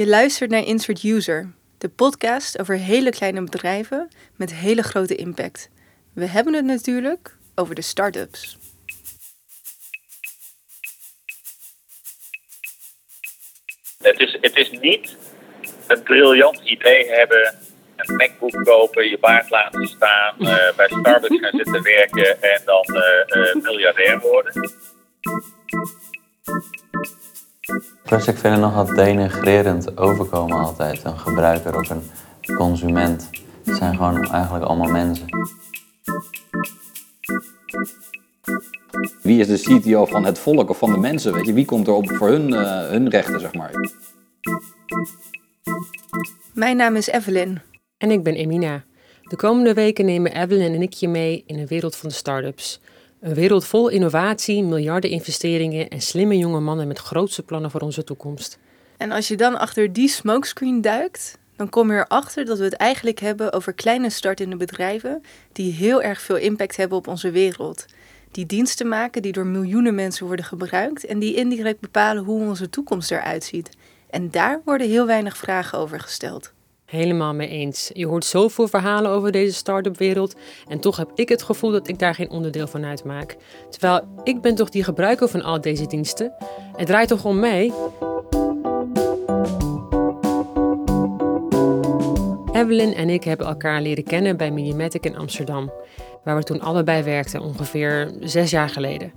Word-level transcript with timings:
Je 0.00 0.06
luistert 0.06 0.50
naar 0.50 0.64
Insert 0.64 1.02
User, 1.02 1.52
de 1.78 1.88
podcast 1.88 2.58
over 2.60 2.76
hele 2.76 3.10
kleine 3.10 3.42
bedrijven 3.42 4.08
met 4.36 4.54
hele 4.54 4.82
grote 4.82 5.14
impact. 5.14 5.70
We 6.14 6.26
hebben 6.26 6.54
het 6.54 6.64
natuurlijk 6.64 7.36
over 7.54 7.74
de 7.74 7.82
start-ups. 7.82 8.58
Het 14.02 14.20
is, 14.20 14.38
het 14.40 14.56
is 14.56 14.70
niet 14.70 15.16
een 15.86 16.02
briljant 16.02 16.60
idee 16.64 17.08
hebben, 17.08 17.54
een 17.96 18.16
MacBook 18.16 18.64
kopen, 18.64 19.08
je 19.08 19.18
baard 19.18 19.50
laten 19.50 19.86
staan, 19.86 20.34
uh, 20.38 20.76
bij 20.76 20.88
Starbucks 20.88 21.38
gaan 21.38 21.56
zitten 21.56 21.82
werken 21.82 22.42
en 22.42 22.62
dan 22.64 22.84
uh, 22.86 23.44
uh, 23.44 23.62
miljardair 23.62 24.20
worden. 24.20 24.52
Plus 28.10 28.26
ik 28.26 28.36
vind 28.36 28.54
het 28.54 28.62
nogal 28.62 28.86
denigrerend 28.86 29.98
overkomen 29.98 30.58
altijd. 30.58 31.04
Een 31.04 31.18
gebruiker 31.18 31.78
of 31.78 31.90
een 31.90 32.02
consument. 32.56 33.30
Het 33.64 33.76
zijn 33.76 33.96
gewoon 33.96 34.30
eigenlijk 34.32 34.64
allemaal 34.64 34.90
mensen. 34.90 35.26
Wie 39.22 39.40
is 39.40 39.46
de 39.46 39.80
CTO 39.80 40.04
van 40.04 40.24
het 40.24 40.38
volk 40.38 40.70
of 40.70 40.78
van 40.78 40.92
de 40.92 40.98
mensen? 40.98 41.32
Weet 41.32 41.46
je? 41.46 41.52
Wie 41.52 41.64
komt 41.64 41.86
er 41.86 41.92
op 41.92 42.10
voor 42.12 42.28
hun, 42.28 42.52
uh, 42.52 42.88
hun 42.88 43.08
rechten, 43.08 43.40
zeg 43.40 43.54
maar? 43.54 43.70
Mijn 46.54 46.76
naam 46.76 46.96
is 46.96 47.06
Evelyn. 47.06 47.62
En 47.98 48.10
ik 48.10 48.22
ben 48.22 48.34
Emina. 48.34 48.84
De 49.22 49.36
komende 49.36 49.74
weken 49.74 50.04
nemen 50.04 50.32
Evelyn 50.32 50.74
en 50.74 50.82
ik 50.82 50.92
je 50.92 51.08
mee 51.08 51.42
in 51.46 51.58
een 51.58 51.66
wereld 51.66 51.96
van 51.96 52.08
de 52.08 52.14
start-ups. 52.14 52.80
Een 53.20 53.34
wereld 53.34 53.66
vol 53.66 53.88
innovatie, 53.88 54.62
miljarden 54.62 55.10
investeringen 55.10 55.88
en 55.88 56.00
slimme 56.00 56.38
jonge 56.38 56.60
mannen 56.60 56.86
met 56.88 56.98
grootste 56.98 57.42
plannen 57.42 57.70
voor 57.70 57.80
onze 57.80 58.04
toekomst. 58.04 58.58
En 58.96 59.10
als 59.10 59.28
je 59.28 59.36
dan 59.36 59.58
achter 59.58 59.92
die 59.92 60.08
smokescreen 60.08 60.80
duikt, 60.80 61.38
dan 61.56 61.68
kom 61.68 61.92
je 61.92 61.98
erachter 61.98 62.44
dat 62.44 62.58
we 62.58 62.64
het 62.64 62.74
eigenlijk 62.74 63.18
hebben 63.18 63.52
over 63.52 63.72
kleine 63.72 64.10
startende 64.10 64.56
bedrijven 64.56 65.22
die 65.52 65.72
heel 65.72 66.02
erg 66.02 66.20
veel 66.20 66.36
impact 66.36 66.76
hebben 66.76 66.98
op 66.98 67.06
onze 67.06 67.30
wereld. 67.30 67.84
Die 68.30 68.46
diensten 68.46 68.88
maken 68.88 69.22
die 69.22 69.32
door 69.32 69.46
miljoenen 69.46 69.94
mensen 69.94 70.26
worden 70.26 70.44
gebruikt 70.44 71.06
en 71.06 71.18
die 71.18 71.34
indirect 71.34 71.80
bepalen 71.80 72.24
hoe 72.24 72.48
onze 72.48 72.70
toekomst 72.70 73.10
eruit 73.10 73.44
ziet. 73.44 73.70
En 74.10 74.30
daar 74.30 74.60
worden 74.64 74.88
heel 74.88 75.06
weinig 75.06 75.36
vragen 75.36 75.78
over 75.78 76.00
gesteld. 76.00 76.52
Helemaal 76.90 77.34
mee 77.34 77.48
eens. 77.48 77.90
Je 77.92 78.06
hoort 78.06 78.24
zoveel 78.24 78.68
verhalen 78.68 79.10
over 79.10 79.32
deze 79.32 79.54
start-up 79.54 79.98
wereld 79.98 80.34
en 80.68 80.80
toch 80.80 80.96
heb 80.96 81.10
ik 81.14 81.28
het 81.28 81.42
gevoel 81.42 81.70
dat 81.70 81.88
ik 81.88 81.98
daar 81.98 82.14
geen 82.14 82.30
onderdeel 82.30 82.66
van 82.66 82.84
uitmaak. 82.84 83.36
Terwijl 83.70 84.00
ik 84.24 84.40
ben 84.40 84.54
toch 84.54 84.68
die 84.68 84.84
gebruiker 84.84 85.28
van 85.28 85.42
al 85.42 85.60
deze 85.60 85.86
diensten. 85.86 86.32
Het 86.76 86.86
draait 86.86 87.08
toch 87.08 87.24
om 87.24 87.38
mij? 87.38 87.72
Evelyn 92.52 92.94
en 92.94 93.10
ik 93.10 93.24
hebben 93.24 93.46
elkaar 93.46 93.82
leren 93.82 94.04
kennen 94.04 94.36
bij 94.36 94.50
Mediamatic 94.50 95.04
in 95.04 95.16
Amsterdam, 95.16 95.72
waar 96.24 96.36
we 96.36 96.42
toen 96.42 96.60
allebei 96.60 97.02
werkten, 97.02 97.40
ongeveer 97.40 98.12
zes 98.20 98.50
jaar 98.50 98.68
geleden. 98.68 99.12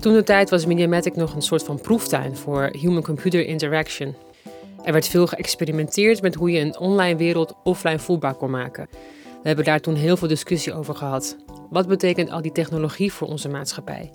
Toen 0.00 0.12
de 0.12 0.22
tijd 0.22 0.50
was 0.50 0.66
Mediamatic 0.66 1.16
nog 1.16 1.34
een 1.34 1.42
soort 1.42 1.62
van 1.62 1.80
proeftuin 1.80 2.36
voor 2.36 2.68
human-computer 2.72 3.46
interaction. 3.46 4.14
Er 4.84 4.92
werd 4.92 5.08
veel 5.08 5.26
geëxperimenteerd 5.26 6.22
met 6.22 6.34
hoe 6.34 6.50
je 6.50 6.60
een 6.60 6.78
online 6.78 7.16
wereld 7.16 7.54
offline 7.64 7.98
voelbaar 7.98 8.34
kon 8.34 8.50
maken. 8.50 8.88
We 9.22 9.46
hebben 9.46 9.64
daar 9.64 9.80
toen 9.80 9.94
heel 9.94 10.16
veel 10.16 10.28
discussie 10.28 10.74
over 10.74 10.94
gehad. 10.94 11.36
Wat 11.70 11.88
betekent 11.88 12.30
al 12.30 12.42
die 12.42 12.52
technologie 12.52 13.12
voor 13.12 13.28
onze 13.28 13.48
maatschappij? 13.48 14.10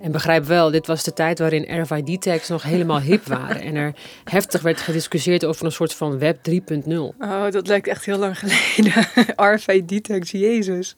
En 0.00 0.12
begrijp 0.12 0.44
wel, 0.44 0.70
dit 0.70 0.86
was 0.86 1.04
de 1.04 1.12
tijd 1.12 1.38
waarin 1.38 1.80
RFID-tags 1.82 2.48
nog 2.48 2.62
helemaal 2.62 3.00
hip 3.00 3.26
waren 3.38 3.60
en 3.60 3.74
er 3.74 3.94
heftig 4.24 4.62
werd 4.62 4.80
gediscussieerd 4.80 5.44
over 5.44 5.64
een 5.64 5.72
soort 5.72 5.94
van 5.94 6.18
web 6.18 6.38
3.0. 6.50 6.92
Oh, 7.18 7.50
dat 7.50 7.66
lijkt 7.66 7.86
echt 7.86 8.04
heel 8.04 8.18
lang 8.18 8.38
geleden. 8.38 9.06
RFID-tags, 9.54 10.30
jezus. 10.30 10.96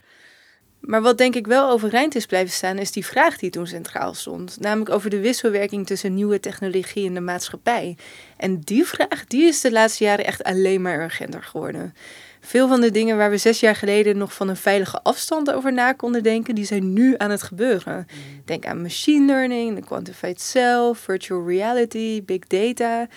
Maar 0.82 1.02
wat 1.02 1.18
denk 1.18 1.34
ik 1.34 1.46
wel 1.46 1.70
overeind 1.70 2.14
is 2.14 2.26
blijven 2.26 2.52
staan, 2.52 2.78
is 2.78 2.92
die 2.92 3.06
vraag 3.06 3.38
die 3.38 3.50
toen 3.50 3.66
centraal 3.66 4.14
stond. 4.14 4.60
Namelijk 4.60 4.90
over 4.90 5.10
de 5.10 5.20
wisselwerking 5.20 5.86
tussen 5.86 6.14
nieuwe 6.14 6.40
technologie 6.40 7.06
en 7.06 7.14
de 7.14 7.20
maatschappij. 7.20 7.96
En 8.36 8.60
die 8.60 8.86
vraag, 8.86 9.24
die 9.26 9.42
is 9.42 9.60
de 9.60 9.72
laatste 9.72 10.04
jaren 10.04 10.24
echt 10.24 10.42
alleen 10.42 10.82
maar 10.82 11.02
urgenter 11.02 11.42
geworden. 11.42 11.94
Veel 12.40 12.68
van 12.68 12.80
de 12.80 12.90
dingen 12.90 13.16
waar 13.16 13.30
we 13.30 13.36
zes 13.36 13.60
jaar 13.60 13.76
geleden 13.76 14.16
nog 14.16 14.34
van 14.34 14.48
een 14.48 14.56
veilige 14.56 15.02
afstand 15.02 15.52
over 15.52 15.72
na 15.72 15.92
konden 15.92 16.22
denken, 16.22 16.54
die 16.54 16.64
zijn 16.64 16.92
nu 16.92 17.14
aan 17.16 17.30
het 17.30 17.42
gebeuren. 17.42 18.06
Denk 18.44 18.66
aan 18.66 18.82
machine 18.82 19.26
learning, 19.26 19.74
de 19.74 19.84
quantified 19.84 20.40
self, 20.40 20.98
virtual 20.98 21.46
reality, 21.46 22.22
big 22.24 22.46
data. 22.46 23.08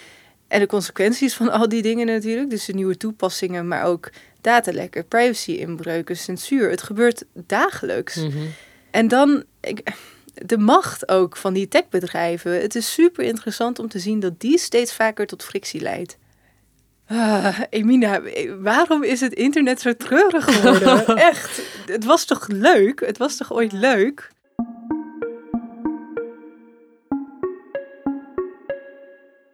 En 0.48 0.60
de 0.60 0.68
consequenties 0.68 1.34
van 1.34 1.52
al 1.52 1.70
die 1.70 1.82
dingen 1.82 2.06
natuurlijk. 2.06 2.50
Dus 2.50 2.66
de 2.66 2.74
nieuwe 2.74 2.98
toepassingen, 2.98 3.68
maar 3.68 3.84
ook 3.84 4.10
datalekken, 4.46 5.08
privacy-inbreuken, 5.08 6.18
censuur. 6.18 6.70
Het 6.70 6.84
gebeurt 6.84 7.24
dagelijks. 7.34 8.20
En 8.92 9.08
dan 9.08 9.44
ik, 9.62 9.94
de 10.34 10.58
macht 10.58 11.10
ook 11.10 11.38
van 11.38 11.54
die 11.54 11.68
techbedrijven. 11.68 12.62
Het 12.62 12.76
is 12.76 12.94
super 12.94 13.24
interessant 13.24 13.80
om 13.80 13.88
te 13.88 14.00
zien 14.00 14.20
dat 14.20 14.40
die 14.40 14.58
steeds 14.58 14.94
vaker 14.94 15.28
tot 15.28 15.44
frictie 15.44 15.82
leidt. 15.82 16.18
Ah, 17.08 17.60
Emina, 17.70 18.22
waarom 18.60 19.04
is 19.04 19.22
het 19.22 19.34
internet 19.34 19.82
zo 19.82 19.96
treurig 19.96 20.46
geworden? 20.46 21.06
Echt, 21.32 21.62
het 21.86 22.06
was 22.06 22.26
toch 22.26 22.48
leuk? 22.48 23.00
Het 23.06 23.18
was 23.18 23.38
toch 23.38 23.54
ooit 23.54 23.72
leuk? 23.72 24.32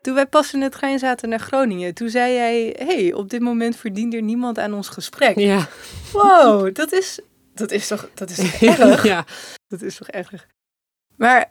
Toen 0.01 0.13
wij 0.13 0.25
pas 0.25 0.53
in 0.53 0.59
de 0.59 0.69
trein 0.69 0.99
zaten 0.99 1.29
naar 1.29 1.39
Groningen, 1.39 1.93
toen 1.93 2.09
zei 2.09 2.33
jij: 2.33 2.75
hey, 2.77 3.13
op 3.13 3.29
dit 3.29 3.41
moment 3.41 3.75
verdient 3.75 4.13
er 4.13 4.21
niemand 4.21 4.59
aan 4.59 4.73
ons 4.73 4.87
gesprek. 4.87 5.39
Ja. 5.39 5.67
Wow, 6.11 6.75
dat 6.75 6.91
is, 6.91 7.19
dat 7.53 7.71
is 7.71 7.87
toch, 7.87 8.09
dat 8.13 8.29
is 8.29 8.35
toch 8.35 8.61
erg? 8.79 9.03
ja. 9.03 9.25
Dat 9.67 9.81
is 9.81 9.95
toch 9.95 10.07
erg. 10.07 10.47
Maar 11.15 11.47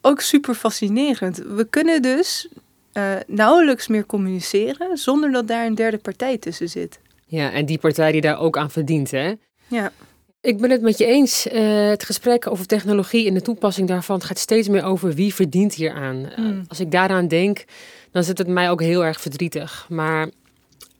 ook 0.00 0.20
super 0.20 0.54
fascinerend. 0.54 1.36
We 1.36 1.64
kunnen 1.64 2.02
dus 2.02 2.48
uh, 2.92 3.14
nauwelijks 3.26 3.88
meer 3.88 4.06
communiceren 4.06 4.96
zonder 4.96 5.32
dat 5.32 5.48
daar 5.48 5.66
een 5.66 5.74
derde 5.74 5.98
partij 5.98 6.38
tussen 6.38 6.68
zit. 6.68 7.00
Ja, 7.26 7.52
en 7.52 7.66
die 7.66 7.78
partij 7.78 8.12
die 8.12 8.20
daar 8.20 8.38
ook 8.38 8.56
aan 8.56 8.70
verdient, 8.70 9.10
hè? 9.10 9.34
Ja. 9.66 9.92
Ik 10.40 10.58
ben 10.58 10.70
het 10.70 10.82
met 10.82 10.98
je 10.98 11.06
eens. 11.06 11.46
Uh, 11.46 11.88
het 11.88 12.04
gesprek 12.04 12.50
over 12.50 12.66
technologie 12.66 13.26
en 13.26 13.34
de 13.34 13.42
toepassing 13.42 13.88
daarvan 13.88 14.22
gaat 14.22 14.38
steeds 14.38 14.68
meer 14.68 14.84
over 14.84 15.14
wie 15.14 15.34
verdient 15.34 15.74
hier 15.74 15.92
aan. 15.92 16.16
Mm. 16.16 16.46
Uh, 16.46 16.60
als 16.68 16.80
ik 16.80 16.90
daaraan 16.90 17.28
denk, 17.28 17.64
dan 18.10 18.24
zit 18.24 18.38
het 18.38 18.46
mij 18.46 18.70
ook 18.70 18.80
heel 18.80 19.04
erg 19.04 19.20
verdrietig. 19.20 19.86
Maar 19.88 20.30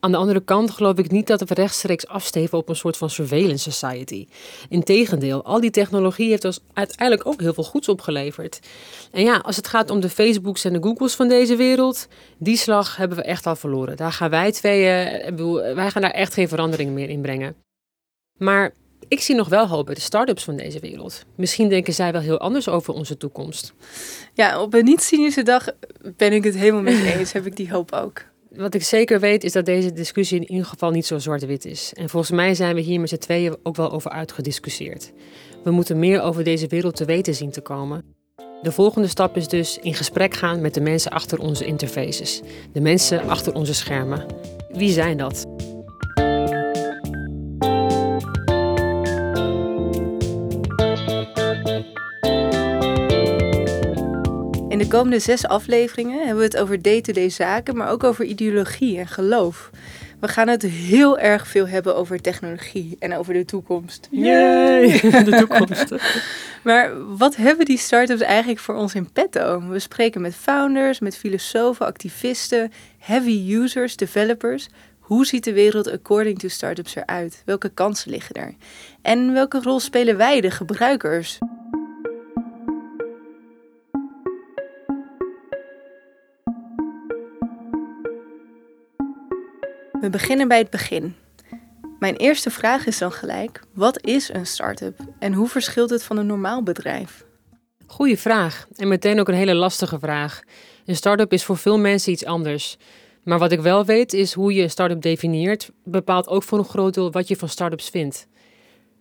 aan 0.00 0.10
de 0.10 0.16
andere 0.16 0.40
kant 0.40 0.70
geloof 0.70 0.98
ik 0.98 1.10
niet 1.10 1.26
dat 1.26 1.40
we 1.40 1.54
rechtstreeks 1.54 2.06
afsteven 2.06 2.58
op 2.58 2.68
een 2.68 2.76
soort 2.76 2.96
van 2.96 3.10
surveillance 3.10 3.70
society. 3.70 4.26
Integendeel, 4.68 5.44
al 5.44 5.60
die 5.60 5.70
technologie 5.70 6.28
heeft 6.28 6.44
ons 6.44 6.60
uiteindelijk 6.72 7.28
ook 7.28 7.40
heel 7.40 7.54
veel 7.54 7.64
goeds 7.64 7.88
opgeleverd. 7.88 8.60
En 9.12 9.22
ja, 9.22 9.36
als 9.36 9.56
het 9.56 9.66
gaat 9.66 9.90
om 9.90 10.00
de 10.00 10.08
Facebooks 10.08 10.64
en 10.64 10.72
de 10.72 10.82
Googles 10.82 11.14
van 11.14 11.28
deze 11.28 11.56
wereld, 11.56 12.08
die 12.38 12.56
slag 12.56 12.96
hebben 12.96 13.16
we 13.16 13.22
echt 13.22 13.46
al 13.46 13.56
verloren. 13.56 13.96
Daar 13.96 14.12
gaan 14.12 14.30
wij 14.30 14.52
tweeën, 14.52 15.36
wij 15.74 15.90
gaan 15.90 16.02
daar 16.02 16.10
echt 16.10 16.34
geen 16.34 16.48
verandering 16.48 16.90
meer 16.90 17.08
in 17.08 17.20
brengen. 17.20 17.54
Maar 18.36 18.72
ik 19.08 19.20
zie 19.20 19.34
nog 19.34 19.48
wel 19.48 19.66
hoop 19.66 19.86
bij 19.86 19.94
de 19.94 20.00
start-ups 20.00 20.44
van 20.44 20.56
deze 20.56 20.80
wereld. 20.80 21.24
Misschien 21.34 21.68
denken 21.68 21.94
zij 21.94 22.12
wel 22.12 22.20
heel 22.20 22.38
anders 22.38 22.68
over 22.68 22.94
onze 22.94 23.16
toekomst. 23.16 23.72
Ja, 24.34 24.62
op 24.62 24.74
een 24.74 24.84
niet-cynische 24.84 25.42
dag 25.42 25.68
ben 26.16 26.32
ik 26.32 26.44
het 26.44 26.54
helemaal 26.54 26.82
met 26.82 26.96
je 26.96 27.12
eens. 27.18 27.32
Heb 27.32 27.46
ik 27.46 27.56
die 27.56 27.70
hoop 27.70 27.92
ook. 27.92 28.24
Wat 28.50 28.74
ik 28.74 28.82
zeker 28.82 29.20
weet 29.20 29.44
is 29.44 29.52
dat 29.52 29.66
deze 29.66 29.92
discussie 29.92 30.40
in 30.40 30.50
ieder 30.50 30.66
geval 30.66 30.90
niet 30.90 31.06
zo 31.06 31.18
zwart-wit 31.18 31.64
is. 31.64 31.92
En 31.94 32.08
volgens 32.08 32.32
mij 32.32 32.54
zijn 32.54 32.74
we 32.74 32.80
hier 32.80 33.00
met 33.00 33.08
z'n 33.08 33.16
tweeën 33.16 33.56
ook 33.62 33.76
wel 33.76 33.90
over 33.90 34.10
uitgediscussieerd. 34.10 35.12
We 35.64 35.70
moeten 35.70 35.98
meer 35.98 36.22
over 36.22 36.44
deze 36.44 36.66
wereld 36.66 36.96
te 36.96 37.04
weten 37.04 37.34
zien 37.34 37.50
te 37.50 37.60
komen. 37.60 38.04
De 38.62 38.72
volgende 38.72 39.08
stap 39.08 39.36
is 39.36 39.48
dus 39.48 39.78
in 39.78 39.94
gesprek 39.94 40.34
gaan 40.34 40.60
met 40.60 40.74
de 40.74 40.80
mensen 40.80 41.10
achter 41.10 41.38
onze 41.38 41.64
interfaces. 41.64 42.40
De 42.72 42.80
mensen 42.80 43.28
achter 43.28 43.54
onze 43.54 43.74
schermen. 43.74 44.26
Wie 44.72 44.90
zijn 44.90 45.16
dat? 45.16 45.46
In 54.78 54.84
de 54.84 54.90
komende 54.90 55.18
zes 55.18 55.46
afleveringen 55.46 56.18
hebben 56.18 56.36
we 56.36 56.44
het 56.44 56.56
over 56.56 56.82
day-to-day 56.82 57.28
zaken, 57.28 57.76
maar 57.76 57.90
ook 57.90 58.04
over 58.04 58.24
ideologie 58.24 58.98
en 58.98 59.06
geloof. 59.06 59.70
We 60.20 60.28
gaan 60.28 60.48
het 60.48 60.62
heel 60.62 61.18
erg 61.18 61.48
veel 61.48 61.68
hebben 61.68 61.96
over 61.96 62.20
technologie 62.20 62.96
en 62.98 63.16
over 63.16 63.32
de 63.32 63.44
toekomst. 63.44 64.08
Yay, 64.10 65.00
de 65.24 65.36
toekomst. 65.36 65.94
maar 66.64 67.16
wat 67.16 67.36
hebben 67.36 67.66
die 67.66 67.78
start-ups 67.78 68.20
eigenlijk 68.20 68.60
voor 68.60 68.74
ons 68.74 68.94
in 68.94 69.12
petto? 69.12 69.68
We 69.68 69.78
spreken 69.78 70.20
met 70.20 70.34
founders, 70.34 71.00
met 71.00 71.16
filosofen, 71.16 71.86
activisten, 71.86 72.72
heavy 72.98 73.52
users, 73.52 73.96
developers. 73.96 74.68
Hoe 74.98 75.26
ziet 75.26 75.44
de 75.44 75.52
wereld 75.52 75.90
according 75.90 76.38
to 76.38 76.48
startups 76.48 76.96
eruit? 76.96 77.42
Welke 77.44 77.68
kansen 77.68 78.10
liggen 78.10 78.34
er? 78.34 78.54
En 79.02 79.32
welke 79.32 79.60
rol 79.62 79.80
spelen 79.80 80.16
wij, 80.16 80.40
de 80.40 80.50
gebruikers? 80.50 81.38
We 90.08 90.16
beginnen 90.16 90.48
bij 90.48 90.58
het 90.58 90.70
begin. 90.70 91.14
Mijn 91.98 92.16
eerste 92.16 92.50
vraag 92.50 92.86
is 92.86 92.98
dan 92.98 93.12
gelijk: 93.12 93.60
wat 93.74 94.06
is 94.06 94.32
een 94.32 94.46
start-up 94.46 94.98
en 95.18 95.32
hoe 95.32 95.48
verschilt 95.48 95.90
het 95.90 96.02
van 96.02 96.16
een 96.16 96.26
normaal 96.26 96.62
bedrijf? 96.62 97.24
Goeie 97.86 98.18
vraag 98.18 98.66
en 98.76 98.88
meteen 98.88 99.20
ook 99.20 99.28
een 99.28 99.34
hele 99.34 99.54
lastige 99.54 99.98
vraag. 99.98 100.40
Een 100.84 100.96
start-up 100.96 101.32
is 101.32 101.44
voor 101.44 101.56
veel 101.56 101.78
mensen 101.78 102.12
iets 102.12 102.24
anders. 102.24 102.76
Maar 103.22 103.38
wat 103.38 103.52
ik 103.52 103.60
wel 103.60 103.84
weet 103.84 104.12
is 104.12 104.32
hoe 104.32 104.54
je 104.54 104.62
een 104.62 104.70
start-up 104.70 105.02
definieert, 105.02 105.70
bepaalt 105.84 106.28
ook 106.28 106.42
voor 106.42 106.58
een 106.58 106.64
groot 106.64 106.94
deel 106.94 107.12
wat 107.12 107.28
je 107.28 107.36
van 107.36 107.48
start-ups 107.48 107.88
vindt. 107.88 108.26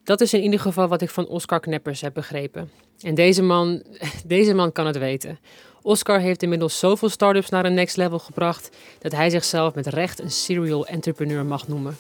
Dat 0.04 0.22
is 0.22 0.34
in 0.34 0.44
ieder 0.44 0.60
geval 0.60 0.88
wat 0.88 1.02
ik 1.02 1.10
van 1.10 1.28
Oscar 1.28 1.60
Kneppers 1.60 2.02
heb 2.02 2.14
begrepen. 2.14 2.72
En 3.02 3.16
deze 3.16 3.42
man, 3.42 3.84
deze 4.26 4.54
man 4.54 4.72
kan 4.72 4.86
het 4.86 4.98
weten. 4.98 5.40
Oscar 5.82 6.20
heeft 6.20 6.44
inmiddels 6.44 6.80
zoveel 6.80 7.10
start-ups 7.10 7.50
naar 7.50 7.66
een 7.66 7.74
next 7.74 7.98
level 7.98 8.20
gebracht 8.20 8.70
dat 9.00 9.12
hij 9.12 9.30
zichzelf 9.30 9.74
met 9.74 9.88
recht 9.88 10.20
een 10.20 10.32
serial 10.32 10.86
entrepreneur 10.86 11.46
mag 11.46 11.68
noemen. 11.68 11.98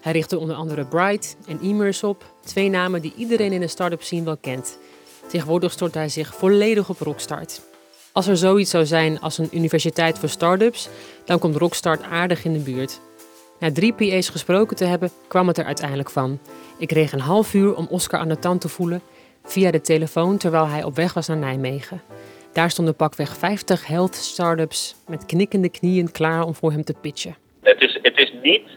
Hij 0.00 0.12
richtte 0.12 0.38
onder 0.38 0.56
andere 0.56 0.84
Bright 0.84 1.36
en 1.46 1.60
Emerse 1.62 2.06
op, 2.06 2.24
twee 2.44 2.68
namen 2.68 3.02
die 3.02 3.14
iedereen 3.16 3.52
in 3.52 3.60
de 3.60 3.68
start-up 3.68 4.02
scene 4.02 4.24
wel 4.24 4.36
kent. 4.36 4.78
Tegenwoordig 5.26 5.72
stort 5.72 5.94
hij 5.94 6.08
zich 6.08 6.34
volledig 6.34 6.88
op 6.88 7.00
Rockstart. 7.00 7.60
Als 8.12 8.26
er 8.26 8.36
zoiets 8.36 8.70
zou 8.70 8.86
zijn 8.86 9.20
als 9.20 9.38
een 9.38 9.48
universiteit 9.52 10.18
voor 10.18 10.28
start-ups, 10.28 10.88
dan 11.24 11.38
komt 11.38 11.56
Rockstart 11.56 12.02
aardig 12.02 12.44
in 12.44 12.52
de 12.52 12.58
buurt. 12.58 13.00
Na 13.58 13.72
drie 13.72 13.92
PA's 13.92 14.28
gesproken 14.28 14.76
te 14.76 14.84
hebben, 14.84 15.10
kwam 15.28 15.48
het 15.48 15.58
er 15.58 15.64
uiteindelijk 15.64 16.10
van. 16.10 16.38
Ik 16.78 16.88
kreeg 16.88 17.12
een 17.12 17.20
half 17.20 17.54
uur 17.54 17.74
om 17.74 17.86
Oscar 17.90 18.20
aan 18.20 18.28
de 18.28 18.38
tand 18.38 18.60
te 18.60 18.68
voelen 18.68 19.02
via 19.44 19.70
de 19.70 19.80
telefoon 19.80 20.36
terwijl 20.36 20.66
hij 20.66 20.84
op 20.84 20.96
weg 20.96 21.12
was 21.12 21.26
naar 21.26 21.36
Nijmegen. 21.36 22.02
Daar 22.52 22.70
stonden 22.70 22.96
pakweg 22.96 23.36
50 23.36 23.86
health 23.86 24.14
startups 24.14 24.96
met 25.08 25.26
knikkende 25.26 25.70
knieën 25.70 26.10
klaar 26.10 26.42
om 26.42 26.54
voor 26.54 26.70
hem 26.70 26.84
te 26.84 26.94
pitchen. 27.00 27.36
Het 27.62 27.80
is, 27.80 27.98
het 28.02 28.18
is 28.18 28.32
niet 28.42 28.68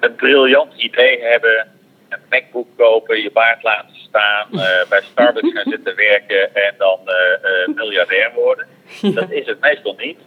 een 0.00 0.14
briljant 0.14 0.72
idee 0.76 1.20
hebben, 1.20 1.68
een 2.08 2.18
MacBook 2.30 2.66
kopen, 2.76 3.22
je 3.22 3.30
baard 3.32 3.62
laten 3.62 3.96
staan, 3.96 4.46
uh, 4.52 4.60
bij 4.90 5.02
Starbucks 5.02 5.52
gaan 5.52 5.70
zitten 5.70 5.96
werken 5.96 6.54
en 6.54 6.74
dan 6.78 6.98
uh, 7.06 7.14
uh, 7.68 7.74
miljardair 7.76 8.32
worden. 8.34 8.66
Dat 9.14 9.30
is 9.30 9.46
het 9.46 9.60
meestal 9.60 9.94
niet. 9.98 10.18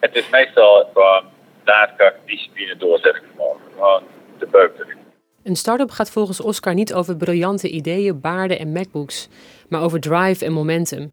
Het 0.00 0.14
is 0.14 0.30
meestal 0.30 0.90
gewoon 0.92 1.24
daadkracht, 1.64 2.16
discipline, 2.26 2.76
doorzettingsvermogen. 2.76 3.60
Gewoon 3.74 4.02
de 4.38 4.46
beuk 4.46 4.72
erin. 4.78 4.96
Een 5.42 5.56
start-up 5.56 5.90
gaat 5.90 6.10
volgens 6.10 6.40
Oscar 6.40 6.74
niet 6.74 6.94
over 6.94 7.16
briljante 7.16 7.68
ideeën, 7.68 8.20
baarden 8.20 8.58
en 8.58 8.72
MacBooks, 8.72 9.28
maar 9.68 9.82
over 9.82 10.00
drive 10.00 10.44
en 10.44 10.52
momentum. 10.52 11.12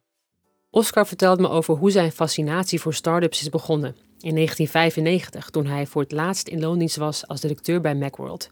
Oscar 0.75 1.07
vertelt 1.07 1.39
me 1.39 1.49
over 1.49 1.75
hoe 1.75 1.91
zijn 1.91 2.11
fascinatie 2.11 2.81
voor 2.81 2.93
start-ups 2.93 3.41
is 3.41 3.49
begonnen 3.49 3.95
in 4.19 4.35
1995, 4.35 5.49
toen 5.49 5.65
hij 5.65 5.85
voor 5.85 6.01
het 6.01 6.11
laatst 6.11 6.47
in 6.47 6.59
loondienst 6.59 6.97
was 6.97 7.27
als 7.27 7.41
directeur 7.41 7.81
bij 7.81 7.95
Macworld. 7.95 8.51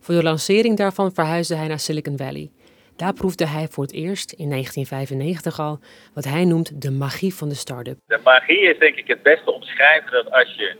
Voor 0.00 0.14
de 0.14 0.22
lancering 0.22 0.76
daarvan 0.76 1.12
verhuisde 1.14 1.54
hij 1.54 1.66
naar 1.66 1.78
Silicon 1.78 2.16
Valley. 2.16 2.50
Daar 2.96 3.12
proefde 3.12 3.46
hij 3.46 3.68
voor 3.68 3.84
het 3.84 3.92
eerst 3.92 4.32
in 4.32 4.50
1995 4.50 5.60
al 5.60 5.78
wat 6.14 6.24
hij 6.24 6.44
noemt 6.44 6.82
de 6.82 6.90
magie 6.90 7.34
van 7.34 7.48
de 7.48 7.54
start-up. 7.54 7.98
De 8.06 8.20
magie 8.24 8.60
is 8.60 8.78
denk 8.78 8.96
ik 8.96 9.06
het 9.06 9.22
beste 9.22 9.52
omschrijven 9.52 10.12
dat 10.12 10.30
als 10.30 10.54
je 10.54 10.76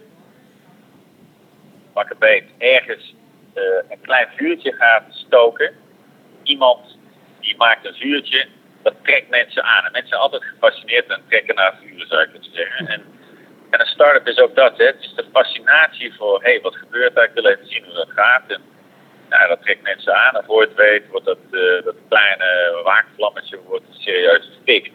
pak 1.92 2.18
beet, 2.18 2.44
ergens 2.58 3.14
uh, 3.54 3.62
een 3.90 4.00
klein 4.00 4.28
vuurtje 4.36 4.72
gaat 4.72 5.04
stoken. 5.08 5.72
Iemand 6.42 6.98
die 7.40 7.56
maakt 7.56 7.86
een 7.86 7.94
vuurtje, 7.94 8.48
dat 8.86 8.94
trekt 9.02 9.28
mensen 9.30 9.62
aan. 9.62 9.84
En 9.84 9.92
mensen 9.92 10.08
zijn 10.08 10.20
altijd 10.20 10.44
gefascineerd 10.44 11.06
en 11.06 11.22
trekken 11.28 11.54
naar 11.54 11.78
vuren, 11.80 12.06
zou 12.06 12.22
ik 12.22 12.32
het 12.32 12.48
zeggen. 12.52 12.86
En, 12.86 13.02
en 13.70 13.80
een 13.80 13.86
start-up 13.86 14.26
is 14.26 14.38
ook 14.38 14.56
dat, 14.56 14.78
hè. 14.78 14.84
Het 14.84 15.00
is 15.00 15.12
de 15.16 15.24
fascinatie 15.32 16.14
voor, 16.14 16.42
hé, 16.42 16.50
hey, 16.50 16.60
wat 16.60 16.76
gebeurt 16.76 17.14
daar? 17.14 17.24
Ik 17.24 17.34
wil 17.34 17.46
even 17.46 17.68
zien 17.68 17.84
hoe 17.84 17.94
dat 17.94 18.10
gaat. 18.10 18.42
En 18.46 18.60
nou, 19.28 19.48
dat 19.48 19.62
trekt 19.62 19.82
mensen 19.82 20.14
aan. 20.14 20.34
En 20.36 20.44
voor 20.44 20.62
je 20.62 20.68
het 20.68 20.76
weet 20.76 21.08
wordt 21.10 21.26
dat, 21.26 21.38
uh, 21.50 21.84
dat 21.84 21.94
kleine 22.08 22.80
waakvlammetje 22.84 23.58
wordt 23.64 23.84
serieus 23.90 24.50
fik. 24.64 24.90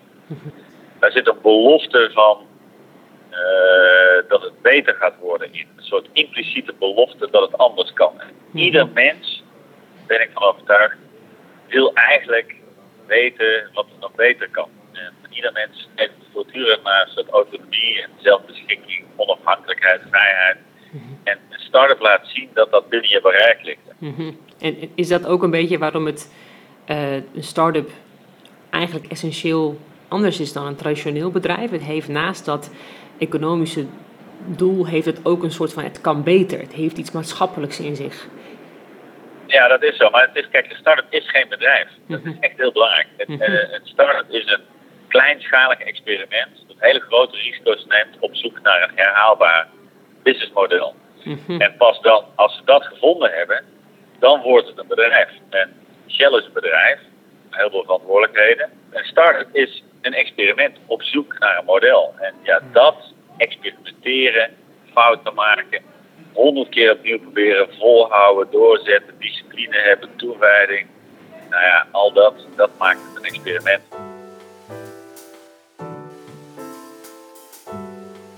Daar 0.99 1.11
zit 1.11 1.27
een 1.27 1.41
belofte 1.41 2.09
van 2.13 2.47
uh, 3.31 4.29
dat 4.29 4.41
het 4.41 4.61
beter 4.61 4.93
gaat 4.93 5.17
worden. 5.19 5.53
In 5.53 5.67
een 5.77 5.83
soort 5.83 6.07
impliciete 6.13 6.73
belofte 6.79 7.29
dat 7.31 7.41
het 7.41 7.57
anders 7.57 7.93
kan. 7.93 8.21
En 8.21 8.29
ieder 8.53 8.87
mens, 8.87 9.43
ben 10.07 10.21
ik 10.21 10.29
van 10.33 10.43
overtuigd, 10.43 10.97
wil 11.67 11.93
eigenlijk 11.93 12.60
weten 13.17 13.69
wat 13.73 13.85
het 13.91 13.99
nog 13.99 14.13
beter 14.15 14.49
kan. 14.49 14.69
En 14.91 15.13
ieder 15.29 15.51
mens 15.51 15.89
heeft 15.95 16.13
voortdurend 16.33 16.83
naar 16.83 17.01
een 17.01 17.13
soort 17.13 17.29
autonomie 17.29 18.01
en 18.03 18.09
zelfbeschikking, 18.19 19.03
onafhankelijkheid, 19.15 20.01
vrijheid. 20.09 20.57
En 21.23 21.37
een 21.49 21.59
start-up 21.59 21.99
laat 21.99 22.27
zien 22.27 22.49
dat 22.53 22.71
dat 22.71 22.89
binnen 22.89 23.09
je 23.09 23.21
bereik 23.21 23.59
ligt. 23.63 23.87
Mm-hmm. 23.97 24.37
En 24.59 24.91
is 24.95 25.07
dat 25.07 25.25
ook 25.25 25.43
een 25.43 25.51
beetje 25.51 25.77
waarom 25.77 26.05
het 26.05 26.33
uh, 26.89 27.13
een 27.13 27.43
start-up 27.53 27.89
eigenlijk 28.69 29.05
essentieel 29.11 29.79
anders 30.07 30.39
is 30.39 30.53
dan 30.53 30.65
een 30.65 30.75
traditioneel 30.75 31.31
bedrijf? 31.31 31.71
Het 31.71 31.83
heeft 31.83 32.07
naast 32.07 32.45
dat 32.45 32.71
economische 33.17 33.85
doel 34.45 34.87
heeft 34.87 35.05
het 35.05 35.25
ook 35.25 35.43
een 35.43 35.51
soort 35.51 35.73
van 35.73 35.83
het 35.83 36.01
kan 36.01 36.23
beter. 36.23 36.59
Het 36.59 36.73
heeft 36.73 36.97
iets 36.97 37.11
maatschappelijks 37.11 37.79
in 37.79 37.95
zich. 37.95 38.27
Ja, 39.51 39.67
dat 39.67 39.83
is 39.83 39.97
zo. 39.97 40.09
Maar 40.09 40.27
het 40.27 40.35
is, 40.35 40.49
kijk, 40.51 40.69
een 40.69 40.77
start-up 40.77 41.05
is 41.09 41.29
geen 41.29 41.49
bedrijf. 41.49 41.87
Dat 42.07 42.19
is 42.23 42.33
echt 42.39 42.57
heel 42.57 42.71
belangrijk. 42.71 43.07
Het, 43.17 43.29
uh, 43.29 43.73
een 43.73 43.81
start-up 43.83 44.29
is 44.29 44.45
een 44.45 44.61
kleinschalig 45.07 45.79
experiment 45.79 46.63
dat 46.67 46.75
hele 46.79 46.99
grote 46.99 47.37
risico's 47.37 47.85
neemt 47.85 48.19
op 48.19 48.35
zoek 48.35 48.61
naar 48.61 48.83
een 48.83 48.95
herhaalbaar 48.95 49.67
businessmodel. 50.23 50.95
Mhm. 51.23 51.61
En 51.61 51.75
pas 51.77 52.01
dan, 52.01 52.25
als 52.35 52.55
ze 52.55 52.61
dat 52.65 52.85
gevonden 52.85 53.31
hebben, 53.31 53.63
dan 54.19 54.41
wordt 54.41 54.67
het 54.67 54.77
een 54.77 54.87
bedrijf. 54.87 55.29
En 55.49 55.73
Shell 56.07 56.37
is 56.37 56.45
een 56.45 56.53
bedrijf, 56.53 56.99
heel 57.49 57.69
veel 57.69 57.83
verantwoordelijkheden. 57.83 58.69
Een 58.91 59.05
start-up 59.05 59.55
is 59.55 59.83
een 60.01 60.13
experiment 60.13 60.77
op 60.85 61.03
zoek 61.03 61.39
naar 61.39 61.57
een 61.57 61.65
model. 61.65 62.13
En 62.19 62.33
ja, 62.43 62.61
dat 62.71 63.13
experimenteren, 63.37 64.49
fouten 64.93 65.33
maken, 65.33 65.81
honderd 66.33 66.69
keer 66.69 66.91
opnieuw 66.91 67.19
proberen, 67.19 67.67
volhouden, 67.79 68.47
doorzetten, 68.51 69.13
discipline 69.19 69.77
hebben, 69.77 70.09
toewijding. 70.15 70.87
Nou 71.49 71.63
ja, 71.63 71.87
al 71.91 72.13
dat, 72.13 72.33
dat 72.55 72.69
maakt 72.77 72.99
het 72.99 73.17
een 73.17 73.29
experiment. 73.29 73.81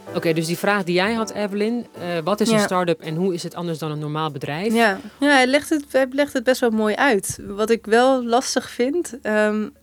Oké, 0.08 0.22
okay, 0.22 0.34
dus 0.34 0.48
die 0.48 0.58
vraag 0.58 0.84
die 0.84 0.96
jij 0.96 1.14
had, 1.14 1.34
Evelyn, 1.34 1.88
uh, 1.98 2.04
wat 2.24 2.40
is 2.40 2.50
ja. 2.50 2.54
een 2.54 2.60
start-up 2.60 3.02
en 3.02 3.16
hoe 3.16 3.34
is 3.34 3.44
het 3.44 3.56
anders 3.56 3.80
dan 3.80 3.92
een 3.92 4.00
normaal 4.00 4.32
bedrijf? 4.32 4.74
Ja, 4.74 5.00
ja 5.20 5.28
hij, 5.28 5.48
legt 5.48 5.70
het, 5.70 5.86
hij 5.92 6.08
legt 6.12 6.34
het 6.34 6.44
best 6.44 6.60
wel 6.60 6.70
mooi 6.70 6.96
uit. 6.96 7.40
Wat 7.48 7.70
ik 7.70 7.86
wel 7.86 8.24
lastig 8.24 8.70
vind, 8.70 9.20
um, 9.24 9.74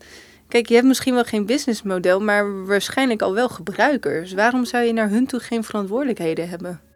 kijk, 0.48 0.68
je 0.68 0.74
hebt 0.74 0.86
misschien 0.86 1.14
wel 1.14 1.24
geen 1.24 1.46
businessmodel, 1.46 2.20
maar 2.20 2.66
waarschijnlijk 2.66 3.22
al 3.22 3.34
wel 3.34 3.48
gebruikers. 3.48 4.32
Waarom 4.32 4.64
zou 4.64 4.84
je 4.84 4.92
naar 4.92 5.08
hun 5.08 5.26
toe 5.26 5.40
geen 5.40 5.64
verantwoordelijkheden 5.64 6.48
hebben? 6.48 6.89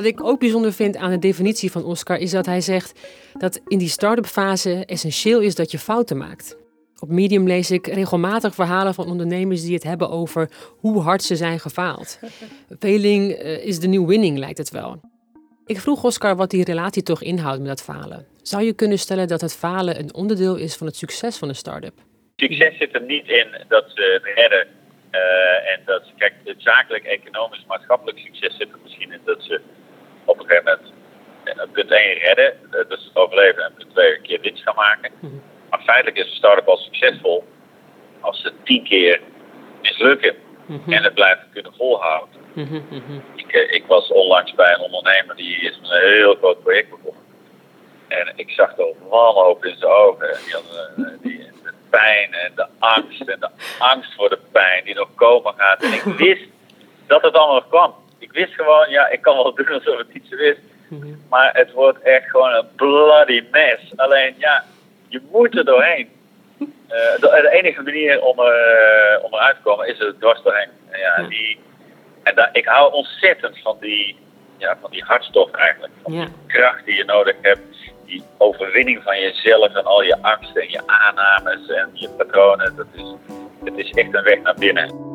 Wat 0.00 0.08
ik 0.08 0.24
ook 0.24 0.38
bijzonder 0.38 0.72
vind 0.72 0.96
aan 0.96 1.10
de 1.10 1.18
definitie 1.18 1.70
van 1.70 1.84
Oscar 1.84 2.16
is 2.16 2.30
dat 2.30 2.46
hij 2.46 2.60
zegt 2.60 3.00
dat 3.38 3.60
in 3.66 3.78
die 3.78 3.88
start-up 3.88 4.26
fase 4.26 4.84
essentieel 4.86 5.40
is 5.40 5.54
dat 5.54 5.70
je 5.70 5.78
fouten 5.78 6.16
maakt. 6.16 6.56
Op 6.98 7.08
Medium 7.08 7.46
lees 7.46 7.70
ik 7.70 7.86
regelmatig 7.86 8.54
verhalen 8.54 8.94
van 8.94 9.06
ondernemers 9.06 9.62
die 9.62 9.74
het 9.74 9.82
hebben 9.82 10.10
over 10.10 10.50
hoe 10.78 11.00
hard 11.00 11.22
ze 11.22 11.36
zijn 11.36 11.60
gefaald. 11.60 12.18
Failing 12.78 13.32
is 13.42 13.80
de 13.80 13.88
new 13.88 14.06
winning, 14.06 14.38
lijkt 14.38 14.58
het 14.58 14.70
wel. 14.70 15.00
Ik 15.66 15.80
vroeg 15.80 16.04
Oscar 16.04 16.36
wat 16.36 16.50
die 16.50 16.64
relatie 16.64 17.02
toch 17.02 17.22
inhoudt 17.22 17.58
met 17.58 17.68
dat 17.68 17.82
falen. 17.82 18.26
Zou 18.42 18.62
je 18.62 18.72
kunnen 18.72 18.98
stellen 18.98 19.28
dat 19.28 19.40
het 19.40 19.56
falen 19.56 19.98
een 19.98 20.14
onderdeel 20.14 20.56
is 20.56 20.76
van 20.76 20.86
het 20.86 20.96
succes 20.96 21.36
van 21.36 21.48
een 21.48 21.54
start-up? 21.54 21.94
Succes 22.36 22.78
zit 22.78 22.94
er 22.94 23.02
niet 23.02 23.28
in 23.28 23.46
dat 23.68 23.84
ze 23.94 24.20
redden. 24.34 24.66
Uh, 25.12 25.72
en 25.72 25.80
dat 25.84 26.02
ze, 26.06 26.12
kijk, 26.16 26.34
het 26.44 26.62
zakelijk, 26.62 27.04
economisch, 27.04 27.64
maatschappelijk 27.66 28.18
succes 28.18 28.56
zit 28.56 28.72
er 28.72 28.78
misschien 28.82 29.12
in 29.12 29.20
dat 29.24 29.42
ze 29.42 29.60
op 30.30 30.38
een 30.38 30.46
gegeven 30.46 30.64
moment 30.64 30.92
uh, 31.44 31.72
punt 31.72 31.90
1 31.90 32.18
redden, 32.18 32.58
het 32.70 33.10
overleven 33.14 33.64
en 33.64 33.74
punt 33.76 33.90
2 33.90 34.16
een 34.16 34.22
keer 34.22 34.40
winst 34.40 34.62
gaan 34.62 34.74
maken. 34.74 35.10
Mm-hmm. 35.20 35.42
Maar 35.70 35.80
feitelijk 35.80 36.16
is 36.16 36.30
een 36.30 36.36
start-up 36.36 36.68
al 36.68 36.76
succesvol 36.76 37.44
als 38.20 38.40
ze 38.40 38.52
tien 38.64 38.84
keer 38.84 39.20
mislukken 39.82 40.34
mm-hmm. 40.66 40.92
en 40.92 41.02
het 41.02 41.14
blijven 41.14 41.46
kunnen 41.52 41.72
volhouden. 41.76 42.40
Mm-hmm, 42.52 42.86
mm-hmm. 42.90 43.22
Ik, 43.34 43.52
ik, 43.52 43.84
was 43.86 44.12
onlangs 44.12 44.54
bij 44.54 44.74
een 44.74 44.80
ondernemer 44.80 45.36
die 45.36 45.56
is 45.56 45.80
met 45.80 45.90
een 45.90 46.08
heel 46.08 46.34
groot 46.34 46.62
project 46.62 46.90
begonnen. 46.90 47.22
En 48.08 48.32
ik 48.36 48.50
zag 48.50 48.74
de 48.74 48.94
wanhoop 49.08 49.64
in 49.64 49.76
zijn 49.78 49.92
ogen. 49.92 50.38
Die 50.44 50.54
had, 50.54 50.90
die, 51.22 51.38
de 51.62 51.72
pijn 51.90 52.32
en 52.32 52.52
de 52.54 52.66
angst 52.78 53.20
en 53.20 53.40
de 53.40 53.48
angst 53.78 54.14
voor 54.14 54.28
de 54.28 54.38
pijn 54.52 54.84
die 54.84 54.94
nog 54.94 55.08
komen 55.14 55.54
gaat. 55.56 55.82
En 55.82 55.92
ik 55.92 56.02
wist 56.02 56.44
dat 57.06 57.22
het 57.22 57.34
allemaal 57.34 57.54
nog 57.54 57.68
kwam. 57.68 57.94
Ik 58.20 58.32
wist 58.32 58.54
gewoon, 58.54 58.90
ja, 58.90 59.08
ik 59.08 59.22
kan 59.22 59.36
wel 59.36 59.54
doen 59.54 59.68
alsof 59.68 59.98
het 59.98 60.08
iets 60.12 60.30
is. 60.30 60.56
Maar 61.28 61.50
het 61.52 61.72
wordt 61.72 62.02
echt 62.02 62.30
gewoon 62.30 62.52
een 62.52 62.66
bloody 62.76 63.44
mess. 63.50 63.92
Alleen, 63.96 64.34
ja, 64.38 64.64
je 65.08 65.20
moet 65.30 65.56
er 65.56 65.64
doorheen. 65.64 66.08
de, 66.88 67.16
de, 67.20 67.50
enige 67.50 67.82
manier 67.82 68.22
om, 68.22 68.38
uh, 68.38 69.24
om 69.24 69.34
eruit 69.34 69.56
te 69.56 69.62
komen 69.62 69.88
is 69.88 70.00
er 70.00 70.14
dwars 70.18 70.42
doorheen. 70.42 70.68
En, 70.90 70.98
ja, 70.98 71.22
Die, 71.28 71.58
en 72.22 72.34
daar, 72.34 72.50
ik 72.52 72.64
hou 72.64 72.92
ontzettend 72.92 73.58
van 73.58 73.76
die, 73.80 74.16
ja, 74.56 74.76
van 74.80 74.90
die 74.90 75.04
hartstocht 75.04 75.54
eigenlijk. 75.54 75.92
Van 76.02 76.12
die 76.12 76.28
kracht 76.46 76.84
die 76.84 76.96
je 76.96 77.04
nodig 77.04 77.36
hebt. 77.42 77.60
Die 78.06 78.22
overwinning 78.38 79.02
van 79.02 79.20
jezelf 79.20 79.74
en 79.74 79.84
al 79.84 80.02
je 80.02 80.22
angsten 80.22 80.62
en 80.62 80.70
je 80.70 80.82
aannames 80.86 81.68
en 81.68 81.90
je 81.92 82.08
patronen. 82.08 82.76
Dat 82.76 82.86
is, 82.92 83.14
het 83.64 83.76
is 83.76 83.90
echt 83.90 84.14
een 84.14 84.22
weg 84.22 84.40
naar 84.40 84.54
binnen. 84.54 85.09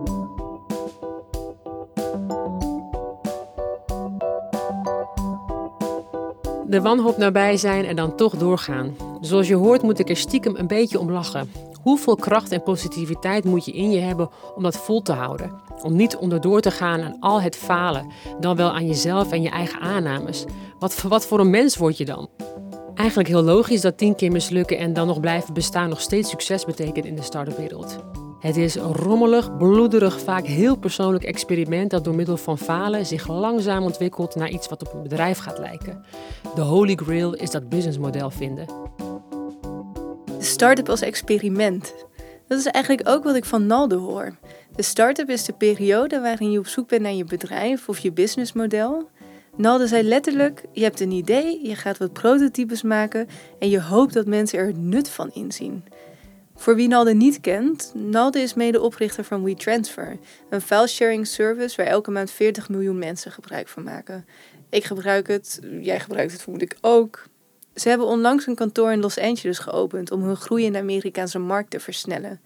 De 6.76 6.82
wanhoop 6.82 7.18
nabij 7.18 7.58
zijn 7.58 7.86
en 7.86 7.96
dan 7.96 8.16
toch 8.16 8.38
doorgaan. 8.38 8.96
Zoals 9.22 9.48
je 9.48 9.56
hoort 9.56 9.82
moet 9.82 10.00
ik 10.00 10.10
er 10.10 10.18
stiekem 10.18 10.56
een 10.56 10.68
beetje 10.68 11.00
om 11.00 11.12
lachen. 11.12 11.52
Hoeveel 11.82 12.16
kracht 12.16 12.52
en 12.52 12.64
positiviteit 12.64 13.44
moet 13.44 13.66
je 13.66 13.72
in 13.72 13.92
je 13.92 14.00
hebben 14.00 14.30
om 14.56 14.64
dat 14.64 14.78
vol 14.78 15.02
te 15.02 15.12
houden? 15.12 15.52
Om 15.82 15.96
niet 15.96 16.16
onderdoor 16.16 16.62
te 16.62 16.72
gaan 16.72 17.02
aan 17.02 17.18
al 17.20 17.42
het 17.42 17.56
falen, 17.56 18.12
dan 18.40 18.56
wel 18.56 18.72
aan 18.72 18.88
jezelf 18.88 19.32
en 19.32 19.42
je 19.42 19.50
eigen 19.50 19.80
aannames. 19.80 20.46
Wat, 20.80 21.02
wat 21.02 21.26
voor 21.26 21.40
een 21.40 21.50
mens 21.50 21.78
word 21.78 21.98
je 21.98 22.06
dan? 22.06 22.30
Eigenlijk 22.96 23.30
heel 23.30 23.44
logisch 23.44 23.82
dat 23.82 23.98
tien 23.98 24.16
keer 24.16 24.32
mislukken 24.32 24.78
en 24.78 24.94
dan 24.94 25.08
nog 25.08 25.20
blijven 25.20 25.54
bestaan 25.54 25.90
nog 25.90 26.02
steeds 26.02 26.30
succes 26.30 26.66
betekent 26.66 27.06
in 27.06 27.16
de 27.16 27.22
start-up 27.22 27.58
wereld. 27.58 27.98
Het 28.46 28.58
is 28.58 28.76
een 28.76 28.94
rommelig, 28.94 29.58
bloederig, 29.58 30.20
vaak 30.20 30.46
heel 30.46 30.78
persoonlijk 30.78 31.24
experiment 31.24 31.90
dat 31.90 32.04
door 32.04 32.16
middel 32.16 32.38
van 32.38 32.58
falen 32.58 33.06
zich 33.06 33.28
langzaam 33.28 33.84
ontwikkelt 33.84 34.36
naar 34.36 34.50
iets 34.50 34.68
wat 34.68 34.82
op 34.82 34.94
een 34.94 35.04
bedrijf 35.04 35.38
gaat 35.38 35.60
lijken. 35.60 36.06
De 36.56 36.62
holy 36.62 36.96
grail 36.96 37.34
is 37.34 37.52
dat 37.52 37.70
businessmodel 37.70 38.30
vinden. 38.30 38.66
De 40.26 40.44
start-up 40.44 40.90
als 40.90 41.02
experiment. 41.02 41.94
Dat 42.48 42.60
is 42.60 42.66
eigenlijk 42.66 43.10
ook 43.10 43.24
wat 43.24 43.36
ik 43.36 43.46
van 43.46 43.66
Naldo 43.66 44.00
hoor. 44.00 44.36
De 44.76 44.84
start-up 44.84 45.30
is 45.30 45.46
de 45.46 45.54
periode 45.54 46.20
waarin 46.20 46.52
je 46.52 46.60
op 46.60 46.68
zoek 46.68 46.88
bent 46.88 47.02
naar 47.02 47.14
je 47.14 47.26
bedrijf 47.26 47.90
of 47.90 48.00
je 48.00 48.12
businessmodel. 48.12 49.10
Nalde 49.58 49.88
zei 49.88 50.04
letterlijk: 50.04 50.64
je 50.72 50.84
hebt 50.84 51.00
een 51.00 51.12
idee, 51.12 51.68
je 51.68 51.76
gaat 51.76 51.98
wat 51.98 52.14
prototypes 52.14 52.82
maken 52.82 53.28
en 53.60 53.70
je 53.70 53.82
hoopt 53.82 54.14
dat 54.14 54.26
mensen 54.26 54.60
er 54.60 54.68
het 54.68 54.78
nut 54.78 55.10
van 55.10 55.32
inzien. 55.34 55.84
Voor 56.56 56.76
wie 56.76 56.88
Nalde 56.88 57.14
niet 57.14 57.40
kent, 57.42 57.92
Nalde 57.96 58.40
is 58.40 58.54
medeoprichter 58.54 59.24
van 59.24 59.44
WeTransfer, 59.44 60.18
een 60.50 60.62
filesharing 60.62 61.28
service 61.28 61.76
waar 61.78 61.86
elke 61.86 62.12
maand 62.12 62.32
40 62.32 62.70
miljoen 62.70 62.98
mensen 62.98 63.32
gebruik 63.32 63.68
van 63.68 63.84
maken. 63.84 64.26
Ik 64.70 64.84
gebruik 64.84 65.28
het, 65.28 65.60
jij 65.82 66.00
gebruikt 66.00 66.32
het 66.32 66.42
vermoed 66.42 66.62
ik 66.62 66.78
ook. 66.82 67.24
Ze 67.74 67.90
hebben 67.90 68.08
onlangs 68.08 68.48
een 68.48 68.56
kantoor 68.56 68.92
in 68.92 69.00
Los 69.00 69.20
Angeles 69.20 69.60
geopend 69.60 70.12
om 70.12 70.24
hun 70.24 70.36
groei 70.36 70.66
in 70.66 70.74
de 70.74 70.80
Amerikaanse 70.80 71.40
markt 71.40 71.70
te 71.70 71.80
versnellen. 71.80 72.40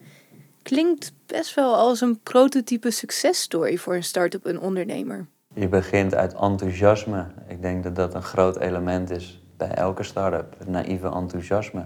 Klinkt 0.62 1.14
best 1.26 1.54
wel 1.54 1.76
als 1.76 2.02
een 2.02 2.20
prototype 2.20 2.92
successtory 2.92 3.78
voor 3.78 3.96
een 3.96 4.04
start-up 4.04 4.46
en 4.46 4.60
ondernemer. 4.60 5.28
Je 5.54 5.68
begint 5.68 6.16
uit 6.16 6.34
enthousiasme. 6.34 7.26
Ik 7.48 7.62
denk 7.62 7.84
dat 7.84 7.96
dat 7.96 8.14
een 8.14 8.24
groot 8.24 8.58
element 8.58 9.10
is 9.10 9.44
bij 9.58 9.72
elke 9.72 10.04
start-up, 10.04 10.56
het 10.58 10.68
naïeve 10.68 11.12
enthousiasme 11.12 11.86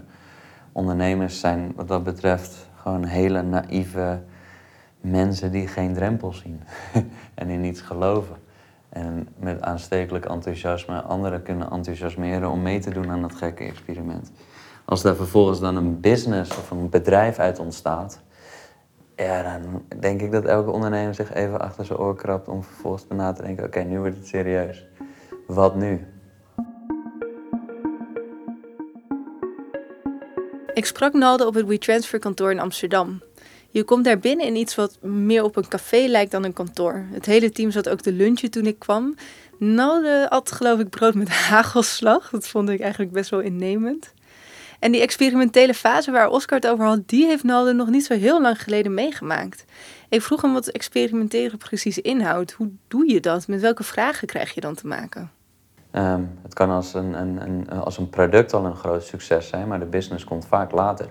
ondernemers 0.74 1.40
zijn 1.40 1.72
wat 1.76 1.88
dat 1.88 2.04
betreft 2.04 2.68
gewoon 2.76 3.04
hele 3.04 3.42
naïeve 3.42 4.22
mensen 5.00 5.52
die 5.52 5.68
geen 5.68 5.94
drempels 5.94 6.38
zien 6.38 6.60
en 7.34 7.48
in 7.48 7.60
niets 7.60 7.80
geloven. 7.80 8.36
En 8.88 9.28
met 9.36 9.62
aanstekelijk 9.62 10.24
enthousiasme 10.24 11.00
anderen 11.00 11.42
kunnen 11.42 11.70
enthousiasmeren 11.70 12.50
om 12.50 12.62
mee 12.62 12.78
te 12.78 12.90
doen 12.90 13.10
aan 13.10 13.22
dat 13.22 13.34
gekke 13.34 13.64
experiment. 13.64 14.32
Als 14.84 15.02
daar 15.02 15.14
vervolgens 15.14 15.60
dan 15.60 15.76
een 15.76 16.00
business 16.00 16.50
of 16.50 16.70
een 16.70 16.88
bedrijf 16.88 17.38
uit 17.38 17.58
ontstaat, 17.58 18.20
ja, 19.16 19.42
dan 19.42 19.82
denk 20.00 20.20
ik 20.20 20.32
dat 20.32 20.44
elke 20.44 20.70
ondernemer 20.70 21.14
zich 21.14 21.34
even 21.34 21.60
achter 21.60 21.84
zijn 21.84 21.98
oor 21.98 22.16
krabt 22.16 22.48
om 22.48 22.62
vervolgens 22.62 23.04
na 23.08 23.32
te 23.32 23.42
denken: 23.42 23.64
oké, 23.64 23.80
nu 23.80 23.98
wordt 23.98 24.16
het 24.16 24.26
serieus. 24.26 24.86
Wat 25.46 25.74
nu? 25.74 26.13
Ik 30.74 30.86
sprak 30.86 31.12
Nalde 31.12 31.46
op 31.46 31.54
het 31.54 31.66
WeTransfer 31.66 32.18
kantoor 32.18 32.50
in 32.50 32.60
Amsterdam. 32.60 33.22
Je 33.70 33.84
komt 33.84 34.04
daar 34.04 34.18
binnen 34.18 34.46
in 34.46 34.56
iets 34.56 34.74
wat 34.74 35.02
meer 35.02 35.42
op 35.42 35.56
een 35.56 35.68
café 35.68 36.06
lijkt 36.06 36.30
dan 36.30 36.44
een 36.44 36.52
kantoor. 36.52 37.06
Het 37.10 37.26
hele 37.26 37.50
team 37.50 37.70
zat 37.70 37.88
ook 37.88 38.00
te 38.00 38.12
lunchen 38.12 38.50
toen 38.50 38.66
ik 38.66 38.78
kwam. 38.78 39.14
Nalde 39.58 40.30
at 40.30 40.52
geloof 40.52 40.78
ik 40.78 40.90
brood 40.90 41.14
met 41.14 41.28
hagelslag. 41.48 42.30
Dat 42.30 42.48
vond 42.48 42.68
ik 42.68 42.80
eigenlijk 42.80 43.12
best 43.12 43.30
wel 43.30 43.40
innemend. 43.40 44.12
En 44.78 44.92
die 44.92 45.00
experimentele 45.00 45.74
fase 45.74 46.10
waar 46.10 46.28
Oscar 46.28 46.58
het 46.58 46.70
over 46.70 46.84
had, 46.84 47.08
die 47.08 47.26
heeft 47.26 47.42
Nalde 47.44 47.72
nog 47.72 47.88
niet 47.88 48.04
zo 48.04 48.14
heel 48.14 48.40
lang 48.40 48.62
geleden 48.62 48.94
meegemaakt. 48.94 49.64
Ik 50.08 50.22
vroeg 50.22 50.42
hem 50.42 50.52
wat 50.52 50.68
experimenteren 50.68 51.58
precies 51.58 51.98
inhoudt. 51.98 52.52
Hoe 52.52 52.70
doe 52.88 53.12
je 53.12 53.20
dat? 53.20 53.48
Met 53.48 53.60
welke 53.60 53.82
vragen 53.84 54.26
krijg 54.26 54.54
je 54.54 54.60
dan 54.60 54.74
te 54.74 54.86
maken? 54.86 55.30
Ehm, 55.94 56.22
het 56.42 56.54
kan 56.54 56.70
als 56.70 56.94
een, 56.94 57.20
een, 57.20 57.42
een, 57.42 57.70
als 57.70 57.98
een 57.98 58.10
product 58.10 58.52
al 58.52 58.64
een 58.64 58.76
groot 58.76 59.02
succes 59.02 59.48
zijn, 59.48 59.68
maar 59.68 59.78
de 59.78 59.84
business 59.84 60.24
komt 60.24 60.46
vaak 60.46 60.72
later. 60.72 61.04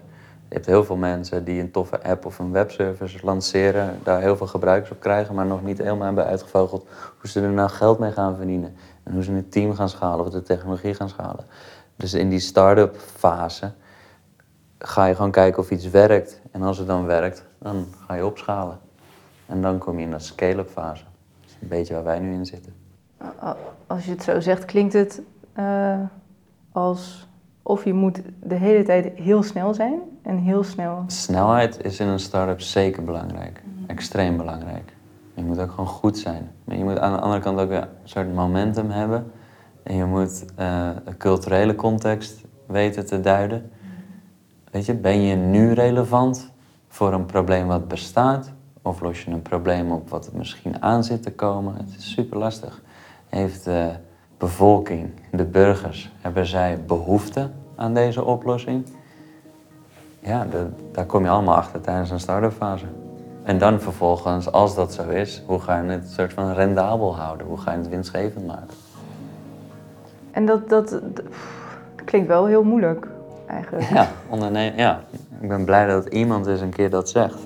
Je 0.48 0.56
hebt 0.56 0.66
heel 0.66 0.84
veel 0.84 0.96
mensen 0.96 1.44
die 1.44 1.62
een 1.62 1.72
toffe 1.72 2.04
app 2.04 2.26
of 2.26 2.40
een 2.40 2.52
webservice 2.52 3.26
lanceren, 3.26 4.00
daar 4.04 4.22
heel 4.22 4.38
veel 4.38 4.48
gebruikers 4.48 4.92
op 4.92 5.00
krijgen, 5.00 5.36
maar 5.36 5.46
nog 5.46 5.64
niet 5.64 5.78
helemaal 5.78 6.06
hebben 6.06 6.26
uitgevogeld 6.26 6.88
hoe 7.20 7.30
ze 7.30 7.42
er 7.42 7.50
nou 7.50 7.70
geld 7.70 8.00
mee 8.00 8.12
gaan 8.12 8.36
verdienen. 8.36 8.76
En 9.04 9.14
hoe 9.14 9.24
ze 9.24 9.32
het 9.32 9.52
team 9.52 9.76
gaan 9.76 9.90
schalen 9.90 10.26
of 10.26 10.32
de 10.32 10.42
technologie 10.42 10.94
gaan 10.94 11.10
schalen. 11.10 11.46
Dus 11.96 12.14
in 12.14 12.30
die 12.30 12.40
start-up 12.40 12.96
fase 12.98 13.72
ga 14.78 15.06
je 15.06 15.16
gewoon 15.16 15.32
kijken 15.32 15.62
of 15.62 15.72
iets 15.72 15.90
werkt. 15.90 16.42
En 16.52 16.62
als 16.62 16.78
het 16.78 16.88
dan 16.88 17.06
werkt, 17.06 17.46
dan 17.60 17.88
ga 18.08 18.14
je 18.14 18.26
opschalen. 18.26 18.80
En 19.46 19.62
dan 19.62 19.78
kom 19.78 19.98
je 19.98 20.06
in 20.06 20.12
dat 20.12 20.24
scale-up 20.24 20.70
fase. 20.70 21.04
Dat 21.04 21.50
is 21.50 21.58
een 21.62 21.68
beetje 21.68 21.94
waar 21.94 22.04
wij 22.04 22.20
nu 22.20 22.34
in 22.34 22.46
zitten 22.46 22.83
als 23.88 24.06
je 24.06 24.12
het 24.12 24.24
zo 24.24 24.40
zegt, 24.40 24.66
klinkt 24.66 24.94
het 24.94 25.22
uh, 25.60 26.00
als 26.72 27.28
of 27.64 27.84
je 27.84 27.94
moet 27.94 28.22
de 28.44 28.56
hele 28.56 28.84
tijd 28.84 29.12
heel 29.16 29.44
snel 29.44 29.74
zijn 29.74 30.00
en 30.22 30.38
heel 30.38 30.64
snel. 30.64 31.04
Snelheid 31.08 31.86
is 31.86 32.00
in 32.00 32.08
een 32.08 32.20
start-up 32.20 32.62
zeker 32.62 33.04
belangrijk. 33.04 33.64
Extreem 33.88 34.38
belangrijk. 34.38 34.94
Je 35.34 35.44
moet 35.44 35.60
ook 35.60 35.70
gewoon 35.70 35.88
goed 35.88 36.18
zijn. 36.18 36.52
Maar 36.64 36.78
je 36.78 36.84
moet 36.84 37.00
aan 37.00 37.14
de 37.14 37.20
andere 37.20 37.42
kant 37.42 37.60
ook 37.60 37.70
een 37.70 37.88
soort 38.04 38.34
momentum 38.34 38.90
hebben. 38.90 39.32
En 39.84 39.96
je 39.96 40.06
moet 40.06 40.46
uh, 40.60 40.90
een 41.06 41.18
culturele 41.18 41.76
context 41.76 42.42
weten 42.68 43.06
te 43.06 43.20
duiden. 43.20 43.72
Weet 44.72 44.86
je, 44.86 44.94
ben 44.94 45.22
je 45.22 45.36
nu 45.36 45.72
relevant 45.72 46.52
voor 46.88 47.14
een 47.14 47.26
probleem 47.26 47.68
wat 47.68 47.88
bestaat? 47.88 48.52
Of 48.82 49.02
los 49.02 49.24
je 49.24 49.32
een 49.32 49.42
probleem 49.42 49.92
op 49.92 50.10
wat 50.10 50.28
er 50.28 50.38
misschien 50.38 50.82
aan 50.82 51.04
zit 51.04 51.24
te 51.24 51.32
komen? 51.32 51.76
Het 51.76 51.96
is 51.98 52.12
super 52.12 52.38
lastig 52.38 52.82
heeft 53.34 53.64
de 53.64 53.90
bevolking, 54.38 55.10
de 55.32 55.46
burgers, 55.46 56.12
hebben 56.22 56.46
zij 56.46 56.80
behoefte 56.88 57.50
aan 57.76 57.94
deze 57.94 58.24
oplossing? 58.24 58.86
Ja, 60.20 60.46
de, 60.46 60.68
daar 60.92 61.06
kom 61.06 61.24
je 61.24 61.30
allemaal 61.30 61.56
achter 61.56 61.82
tijdens 61.82 62.10
een 62.10 62.20
start-up 62.20 62.54
fase. 62.54 62.86
En 63.44 63.58
dan 63.58 63.80
vervolgens, 63.80 64.52
als 64.52 64.76
dat 64.76 64.94
zo 64.94 65.10
is, 65.10 65.44
hoe 65.46 65.60
ga 65.60 65.82
je 65.82 65.90
het 65.90 66.10
soort 66.10 66.34
van 66.34 66.54
rendabel 66.54 67.16
houden? 67.16 67.48
Hoe 67.48 67.58
ga 67.58 67.72
je 67.72 67.78
het 67.78 67.90
winstgevend 67.90 68.48
maken? 68.48 68.76
En 70.32 70.46
dat, 70.46 70.70
dat, 70.70 70.90
dat 70.90 71.26
klinkt 72.06 72.28
wel 72.28 72.46
heel 72.46 72.64
moeilijk, 72.64 73.08
eigenlijk. 73.48 73.90
Ja, 73.90 74.08
ondernemen, 74.30 74.78
ja, 74.78 75.02
ik 75.40 75.48
ben 75.48 75.66
blij 75.66 75.88
dat 75.88 76.08
iemand 76.08 76.48
eens 76.48 76.62
een 76.62 76.70
keer 76.70 76.90
dat 76.90 77.10
zegt. 77.10 77.38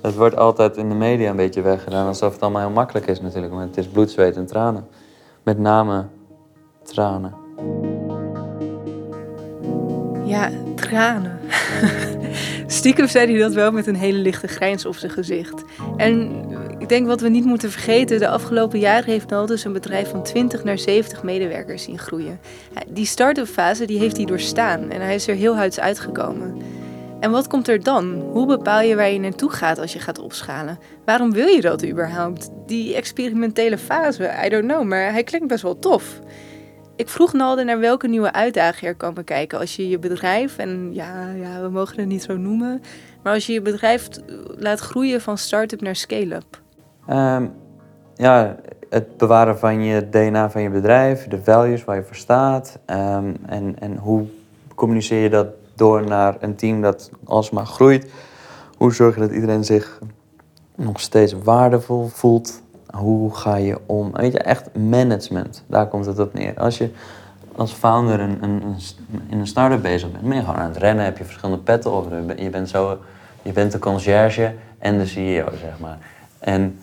Het 0.00 0.14
wordt 0.14 0.36
altijd 0.36 0.76
in 0.76 0.88
de 0.88 0.94
media 0.94 1.30
een 1.30 1.36
beetje 1.36 1.62
weggedaan 1.62 2.06
alsof 2.06 2.32
het 2.32 2.42
allemaal 2.42 2.60
heel 2.60 2.70
makkelijk 2.70 3.06
is 3.06 3.20
natuurlijk. 3.20 3.52
Maar 3.52 3.66
het 3.66 3.76
is 3.76 3.88
bloed, 3.88 4.10
zweet 4.10 4.36
en 4.36 4.46
tranen. 4.46 4.86
Met 5.44 5.58
name 5.58 6.06
tranen. 6.82 7.34
Ja, 10.24 10.50
tranen. 10.74 11.38
Stiekem 12.66 13.08
zei 13.08 13.30
hij 13.30 13.40
dat 13.40 13.52
wel 13.52 13.72
met 13.72 13.86
een 13.86 13.94
hele 13.94 14.18
lichte 14.18 14.46
grijns 14.46 14.86
op 14.86 14.96
zijn 14.96 15.12
gezicht. 15.12 15.64
En 15.96 16.44
ik 16.78 16.88
denk 16.88 17.06
wat 17.06 17.20
we 17.20 17.28
niet 17.28 17.44
moeten 17.44 17.70
vergeten, 17.70 18.18
de 18.18 18.28
afgelopen 18.28 18.78
jaren 18.78 19.10
heeft 19.10 19.30
Naldus 19.30 19.64
een 19.64 19.72
bedrijf 19.72 20.10
van 20.10 20.22
20 20.22 20.64
naar 20.64 20.78
70 20.78 21.22
medewerkers 21.22 21.82
zien 21.82 21.98
groeien. 21.98 22.40
Die 22.88 23.06
start-up 23.06 23.46
fase 23.46 23.86
die 23.86 23.98
heeft 23.98 24.16
hij 24.16 24.26
doorstaan 24.26 24.90
en 24.90 25.00
hij 25.00 25.14
is 25.14 25.28
er 25.28 25.34
heel 25.34 25.56
huids 25.56 25.80
uitgekomen. 25.80 26.56
En 27.24 27.30
wat 27.30 27.46
komt 27.46 27.68
er 27.68 27.82
dan? 27.82 28.22
Hoe 28.32 28.46
bepaal 28.46 28.80
je 28.80 28.96
waar 28.96 29.10
je 29.10 29.20
naartoe 29.20 29.50
gaat 29.50 29.78
als 29.78 29.92
je 29.92 29.98
gaat 29.98 30.18
opschalen? 30.18 30.78
Waarom 31.04 31.32
wil 31.32 31.46
je 31.46 31.60
dat 31.60 31.86
überhaupt? 31.86 32.50
Die 32.66 32.94
experimentele 32.94 33.78
fase, 33.78 34.30
I 34.44 34.48
don't 34.48 34.64
know, 34.64 34.82
maar 34.82 35.12
hij 35.12 35.22
klinkt 35.22 35.48
best 35.48 35.62
wel 35.62 35.78
tof. 35.78 36.20
Ik 36.96 37.08
vroeg 37.08 37.32
Nalde 37.32 37.64
naar 37.64 37.78
welke 37.78 38.08
nieuwe 38.08 38.32
uitdagingen 38.32 38.92
er 38.92 38.98
komen 38.98 39.24
kijken 39.24 39.58
als 39.58 39.76
je 39.76 39.88
je 39.88 39.98
bedrijf, 39.98 40.58
en 40.58 40.94
ja, 40.94 41.30
ja, 41.30 41.60
we 41.60 41.68
mogen 41.68 41.98
het 41.98 42.08
niet 42.08 42.22
zo 42.22 42.36
noemen, 42.36 42.82
maar 43.22 43.32
als 43.32 43.46
je 43.46 43.52
je 43.52 43.62
bedrijf 43.62 44.08
laat 44.58 44.80
groeien 44.80 45.20
van 45.20 45.38
start-up 45.38 45.80
naar 45.80 45.96
scale-up. 45.96 46.60
Um, 47.10 47.52
ja, 48.14 48.56
het 48.88 49.16
bewaren 49.16 49.58
van 49.58 49.82
je 49.82 50.08
DNA 50.08 50.50
van 50.50 50.62
je 50.62 50.70
bedrijf, 50.70 51.28
de 51.28 51.42
values 51.42 51.84
waar 51.84 51.96
je 51.96 52.02
voor 52.02 52.16
staat 52.16 52.78
um, 52.86 53.36
en, 53.46 53.76
en 53.78 53.96
hoe 53.96 54.26
communiceer 54.74 55.22
je 55.22 55.30
dat 55.30 55.46
door 55.74 56.06
naar 56.06 56.36
een 56.40 56.54
team 56.54 56.82
dat 56.82 57.10
alsmaar 57.24 57.66
groeit. 57.66 58.10
Hoe 58.76 58.94
zorg 58.94 59.14
je 59.14 59.20
dat 59.20 59.30
iedereen 59.30 59.64
zich 59.64 59.98
nog 60.74 61.00
steeds 61.00 61.32
waardevol 61.32 62.06
voelt? 62.06 62.62
Hoe 62.90 63.34
ga 63.34 63.56
je 63.56 63.78
om? 63.86 64.12
Weet 64.12 64.32
je, 64.32 64.38
echt 64.38 64.74
management. 64.74 65.64
Daar 65.66 65.88
komt 65.88 66.06
het 66.06 66.18
op 66.18 66.34
neer. 66.34 66.54
Als 66.56 66.78
je 66.78 66.90
als 67.56 67.72
founder 67.72 68.20
in 68.20 68.76
een 69.30 69.46
start-up 69.46 69.82
bezig 69.82 70.12
bent, 70.12 70.28
ben 70.28 70.36
je 70.36 70.40
gewoon 70.40 70.56
aan 70.56 70.68
het 70.68 70.76
rennen, 70.76 71.04
heb 71.04 71.18
je 71.18 71.24
verschillende 71.24 71.62
petten 71.62 71.92
op. 71.92 72.12
Je 72.36 72.50
bent, 72.50 72.68
zo, 72.68 72.98
je 73.42 73.52
bent 73.52 73.72
de 73.72 73.78
conciërge 73.78 74.54
en 74.78 74.98
de 74.98 75.06
CEO, 75.06 75.46
zeg 75.60 75.78
maar. 75.80 75.98
En 76.38 76.78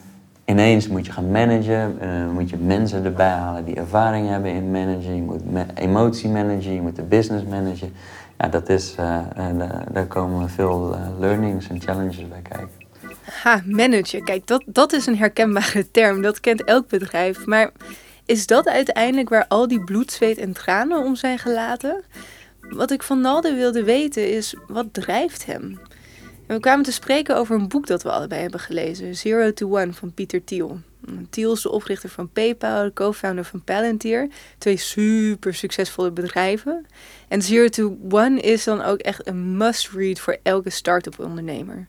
ineens 0.46 0.88
moet 0.88 1.06
je 1.06 1.12
gaan 1.12 1.32
managen, 1.32 1.98
uh, 2.02 2.32
moet 2.34 2.50
je 2.50 2.58
mensen 2.58 3.06
erbij 3.06 3.30
halen 3.30 3.66
die 3.66 3.76
ervaring 3.76 4.30
hebben 4.30 4.52
in 4.52 4.72
managen. 4.72 5.16
Je 5.16 5.22
moet 5.22 5.42
emotie 5.74 6.30
managen, 6.30 6.74
je 6.74 6.82
moet 6.82 6.96
de 6.96 7.04
business 7.04 7.46
managen. 7.46 7.94
Ja, 8.42 8.48
dat 8.48 8.70
is, 8.70 8.96
uh, 9.00 9.20
daar 9.92 10.08
komen 10.08 10.50
veel 10.50 10.98
learnings 11.20 11.68
en 11.70 11.82
challenges 11.82 12.28
bij 12.28 12.42
kijken. 12.42 12.70
Ha, 13.44 13.62
managen. 13.66 14.24
Kijk, 14.24 14.48
dat, 14.48 14.64
dat 14.66 14.94
is 14.94 15.06
een 15.06 15.18
herkenbare 15.18 15.92
term. 15.92 16.22
Dat 16.22 16.40
kent 16.40 16.64
elk 16.64 16.88
bedrijf. 16.88 17.46
Maar 17.46 17.72
is 18.26 18.48
dat 18.48 18.68
uiteindelijk 18.68 19.30
waar 19.30 19.46
al 19.48 19.68
die 19.68 19.84
bloed, 19.84 20.12
zweet 20.12 20.38
en 20.38 20.54
tranen 20.54 21.04
om 21.04 21.16
zijn 21.16 21.40
gelaten? 21.40 22.04
Wat 22.60 22.92
ik 22.92 23.04
van 23.04 23.22
Nalde 23.22 23.54
wilde 23.54 23.84
weten 23.84 24.30
is, 24.32 24.56
wat 24.68 24.88
drijft 24.92 25.46
hem? 25.46 25.80
We 26.48 26.60
kwamen 26.60 26.86
te 26.86 26.92
spreken 26.92 27.36
over 27.36 27.56
een 27.56 27.68
boek 27.68 27.88
dat 27.88 28.04
we 28.04 28.12
allebei 28.12 28.42
hebben 28.42 28.60
gelezen, 28.60 29.16
Zero 29.16 29.54
to 29.54 29.80
One 29.80 29.94
van 29.94 30.14
Pieter 30.14 30.44
Thiel. 30.44 30.80
Thiel 31.30 31.54
is 31.54 31.62
de 31.62 31.72
oprichter 31.72 32.10
van 32.10 32.30
PayPal, 32.30 32.84
de 32.84 32.94
co-founder 32.94 33.46
van 33.46 33.64
Palantir. 33.64 34.30
Twee 34.58 34.78
super 34.78 35.54
succesvolle 35.54 36.12
bedrijven. 36.12 36.86
En 37.28 37.42
Zero 37.42 37.68
to 37.68 37.98
One 38.10 38.40
is 38.40 38.64
dan 38.64 38.82
ook 38.82 39.00
echt 39.00 39.28
een 39.28 39.58
must-read 39.58 40.20
voor 40.20 40.38
elke 40.44 40.70
start-up 40.70 41.20
ondernemer. 41.20 41.88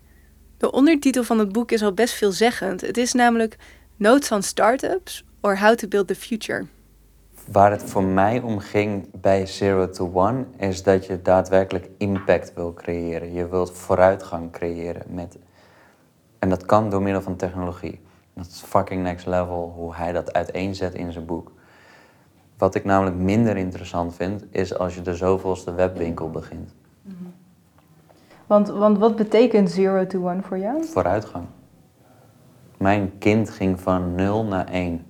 De 0.59 0.71
ondertitel 0.71 1.25
van 1.25 1.39
het 1.39 1.53
boek 1.53 1.73
is 1.73 1.83
al 1.83 1.93
best 1.93 2.15
veelzeggend. 2.15 2.81
Het 2.81 2.97
is 2.97 3.13
namelijk 3.13 3.57
Notes 3.97 4.31
on 4.31 4.43
Startups 4.43 5.25
or 5.41 5.59
How 5.59 5.75
to 5.75 5.89
Build 5.89 6.07
the 6.07 6.15
Future. 6.15 6.67
Waar 7.51 7.71
het 7.71 7.83
voor 7.83 8.05
mij 8.05 8.41
om 8.41 8.59
ging 8.59 9.09
bij 9.21 9.47
Zero 9.47 9.91
to 9.91 10.11
One 10.15 10.45
is 10.57 10.83
dat 10.83 11.07
je 11.07 11.23
daadwerkelijk 11.23 11.89
impact 11.99 12.55
wil 12.55 12.73
creëren. 12.75 13.33
Je 13.33 13.49
wilt 13.49 13.73
vooruitgang 13.73 14.53
creëren 14.53 15.03
met. 15.09 15.39
En 16.39 16.49
dat 16.49 16.67
kan 16.67 16.91
door 16.91 17.03
middel 17.03 17.23
van 17.23 17.37
technologie. 17.37 18.01
Dat 18.35 18.47
is 18.47 18.63
fucking 18.67 19.03
next 19.03 19.27
level 19.27 19.73
hoe 19.77 19.95
hij 19.95 20.13
dat 20.13 20.33
uiteenzet 20.33 20.95
in 20.95 21.13
zijn 21.13 21.27
boek. 21.27 21.53
Wat 22.59 22.75
ik 22.75 22.85
namelijk 22.85 23.17
minder 23.17 23.57
interessant 23.57 24.15
vind, 24.15 24.45
is 24.51 24.79
als 24.79 24.95
je 24.95 25.03
de 25.03 25.15
zoveelste 25.15 25.75
webwinkel 25.75 26.31
begint. 26.31 26.75
Want, 28.47 28.69
want 28.69 28.99
wat 28.99 29.17
betekent 29.17 29.71
Zero 29.71 30.07
to 30.07 30.29
One 30.29 30.43
voor 30.43 30.59
jou? 30.59 30.85
Vooruitgang. 30.85 31.45
Mijn 32.77 33.19
kind 33.19 33.51
ging 33.51 33.81
van 33.81 34.15
0 34.15 34.45
naar 34.45 34.67
1. 34.67 35.07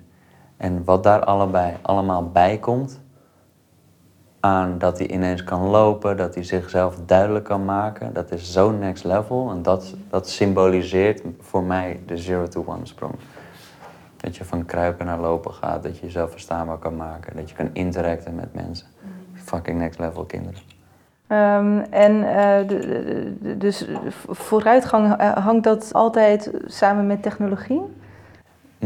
En 0.62 0.84
wat 0.84 1.02
daar 1.02 1.24
allebei, 1.24 1.76
allemaal 1.82 2.30
bij 2.30 2.58
komt, 2.58 3.00
aan 4.40 4.78
dat 4.78 4.98
hij 4.98 5.06
ineens 5.08 5.44
kan 5.44 5.62
lopen, 5.62 6.16
dat 6.16 6.34
hij 6.34 6.44
zichzelf 6.44 6.96
duidelijk 7.06 7.44
kan 7.44 7.64
maken, 7.64 8.12
dat 8.12 8.30
is 8.30 8.52
zo 8.52 8.70
next 8.70 9.04
level. 9.04 9.50
En 9.50 9.62
dat, 9.62 9.94
dat 10.10 10.28
symboliseert 10.28 11.22
voor 11.40 11.62
mij 11.62 12.00
de 12.06 12.16
zero 12.16 12.48
to 12.48 12.64
one 12.66 12.86
sprong. 12.86 13.14
Dat 14.16 14.36
je 14.36 14.44
van 14.44 14.64
kruipen 14.64 15.06
naar 15.06 15.20
lopen 15.20 15.52
gaat, 15.52 15.82
dat 15.82 15.98
je 15.98 16.06
jezelf 16.06 16.30
verstaanbaar 16.30 16.78
kan 16.78 16.96
maken, 16.96 17.36
dat 17.36 17.50
je 17.50 17.56
kan 17.56 17.70
interacten 17.72 18.34
met 18.34 18.54
mensen. 18.54 18.86
Fucking 19.34 19.78
next 19.78 19.98
level 19.98 20.24
kinderen. 20.24 20.60
Um, 21.28 21.80
en 21.90 22.14
uh, 22.14 23.58
dus 23.58 23.86
vooruitgang, 24.28 25.16
eh, 25.16 25.36
hangt 25.36 25.64
dat 25.64 25.92
altijd 25.92 26.50
samen 26.66 27.06
met 27.06 27.22
technologie? 27.22 28.00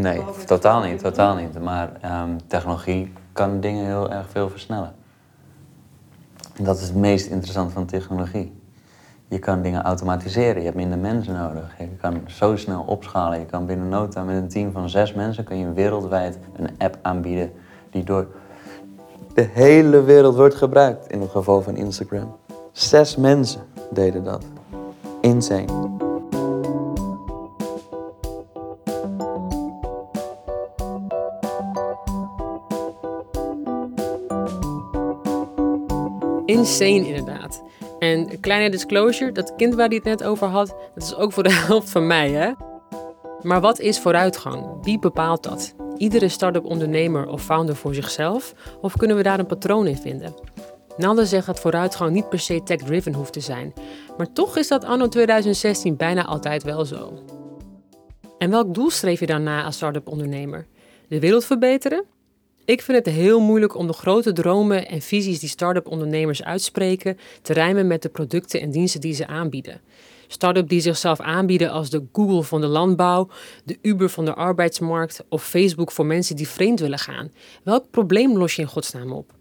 Nee, 0.01 0.23
totaal 0.47 0.83
niet, 0.83 0.99
totaal 0.99 1.37
niet. 1.37 1.61
Maar 1.61 1.91
um, 2.23 2.47
technologie 2.47 3.13
kan 3.33 3.61
dingen 3.61 3.85
heel 3.85 4.11
erg 4.11 4.29
veel 4.31 4.51
versnellen. 4.51 4.95
Dat 6.61 6.77
is 6.77 6.83
het 6.83 6.97
meest 6.97 7.27
interessante 7.27 7.73
van 7.73 7.87
technologie. 7.87 8.61
Je 9.29 9.39
kan 9.39 9.63
dingen 9.63 9.83
automatiseren, 9.83 10.57
je 10.57 10.65
hebt 10.65 10.77
minder 10.77 10.99
mensen 10.99 11.35
nodig. 11.35 11.79
Je 11.79 11.97
kan 12.01 12.21
zo 12.27 12.57
snel 12.57 12.83
opschalen. 12.83 13.39
Je 13.39 13.47
kan 13.47 13.67
binnen 13.67 13.89
nota 13.89 14.23
met 14.25 14.37
een 14.37 14.49
team 14.49 14.73
van 14.73 14.89
zes 14.89 15.13
mensen 15.13 15.45
kun 15.45 15.59
je 15.59 15.73
wereldwijd 15.73 16.39
een 16.57 16.71
app 16.79 16.99
aanbieden 17.03 17.53
die 17.91 18.05
door 18.05 18.27
de 19.35 19.49
hele 19.53 20.03
wereld 20.03 20.37
wordt 20.37 20.55
gebruikt. 20.55 21.11
In 21.11 21.21
het 21.21 21.31
geval 21.31 21.63
van 21.63 21.77
Instagram. 21.77 22.37
Zes 22.73 23.17
mensen 23.17 23.61
deden 23.91 24.25
dat. 24.25 24.45
Insane. 25.21 26.06
Insane 36.57 37.07
inderdaad. 37.07 37.63
En 37.99 38.19
een 38.19 38.41
kleine 38.41 38.71
disclosure, 38.71 39.33
dat 39.33 39.55
kind 39.57 39.75
waar 39.75 39.87
hij 39.87 39.97
het 39.97 40.05
net 40.05 40.25
over 40.25 40.47
had, 40.47 40.69
dat 40.95 41.03
is 41.03 41.15
ook 41.15 41.33
voor 41.33 41.43
de 41.43 41.53
helft 41.67 41.91
van 41.91 42.07
mij, 42.07 42.31
hè? 42.31 42.53
Maar 43.43 43.61
wat 43.61 43.81
is 43.81 44.01
vooruitgang? 44.01 44.67
Wie 44.83 44.99
bepaalt 44.99 45.43
dat? 45.43 45.75
Iedere 45.97 46.29
start-up 46.29 46.65
ondernemer 46.65 47.29
of 47.29 47.43
founder 47.43 47.77
voor 47.77 47.95
zichzelf? 47.95 48.55
Of 48.81 48.97
kunnen 48.97 49.17
we 49.17 49.23
daar 49.23 49.39
een 49.39 49.47
patroon 49.47 49.87
in 49.87 49.97
vinden? 49.97 50.35
Nalde 50.97 51.27
zegt 51.27 51.47
dat 51.47 51.61
vooruitgang 51.61 52.11
niet 52.11 52.29
per 52.29 52.39
se 52.39 52.63
tech-driven 52.63 53.15
hoeft 53.15 53.33
te 53.33 53.41
zijn. 53.41 53.73
Maar 54.17 54.33
toch 54.33 54.57
is 54.57 54.69
dat 54.69 54.85
anno 54.85 55.09
2016 55.09 55.97
bijna 55.97 56.25
altijd 56.25 56.63
wel 56.63 56.85
zo. 56.85 57.13
En 58.39 58.51
welk 58.51 58.75
doel 58.75 58.91
streef 58.91 59.21
je 59.21 59.27
dan 59.27 59.47
als 59.47 59.75
start-up 59.75 60.09
ondernemer? 60.09 60.67
De 61.09 61.21
wereld 61.21 61.45
verbeteren? 61.45 62.05
Ik 62.67 62.83
vind 62.83 63.05
het 63.05 63.15
heel 63.15 63.41
moeilijk 63.41 63.77
om 63.77 63.87
de 63.87 63.93
grote 63.93 64.33
dromen 64.33 64.89
en 64.89 65.01
visies 65.01 65.39
die 65.39 65.49
start-up 65.49 65.87
ondernemers 65.87 66.43
uitspreken 66.43 67.19
te 67.43 67.53
rijmen 67.53 67.87
met 67.87 68.03
de 68.03 68.09
producten 68.09 68.61
en 68.61 68.71
diensten 68.71 69.01
die 69.01 69.15
ze 69.15 69.27
aanbieden. 69.27 69.81
Start-up 70.27 70.69
die 70.69 70.81
zichzelf 70.81 71.21
aanbieden 71.21 71.71
als 71.71 71.91
de 71.91 72.05
Google 72.13 72.43
van 72.43 72.61
de 72.61 72.67
landbouw, 72.67 73.29
de 73.65 73.79
Uber 73.83 74.09
van 74.09 74.25
de 74.25 74.35
arbeidsmarkt 74.35 75.25
of 75.29 75.45
Facebook 75.45 75.93
voor 75.93 76.07
mensen 76.07 76.37
die 76.37 76.49
vreemd 76.49 76.81
willen 76.81 76.99
gaan. 76.99 77.33
Welk 77.63 77.91
probleem 77.91 78.37
los 78.37 78.57
je 78.57 78.63
in 78.63 78.69
godsnaam 78.69 79.13
op? 79.13 79.33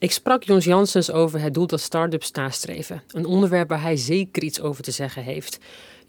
Ik 0.00 0.12
sprak 0.12 0.42
Jons 0.42 0.64
Janssens 0.64 1.10
over 1.10 1.40
het 1.40 1.54
doel 1.54 1.66
dat 1.66 1.80
start-ups 1.80 2.30
nastreven, 2.30 3.02
een 3.08 3.26
onderwerp 3.26 3.68
waar 3.68 3.82
hij 3.82 3.96
zeker 3.96 4.42
iets 4.42 4.60
over 4.60 4.82
te 4.82 4.90
zeggen 4.90 5.22
heeft. 5.22 5.58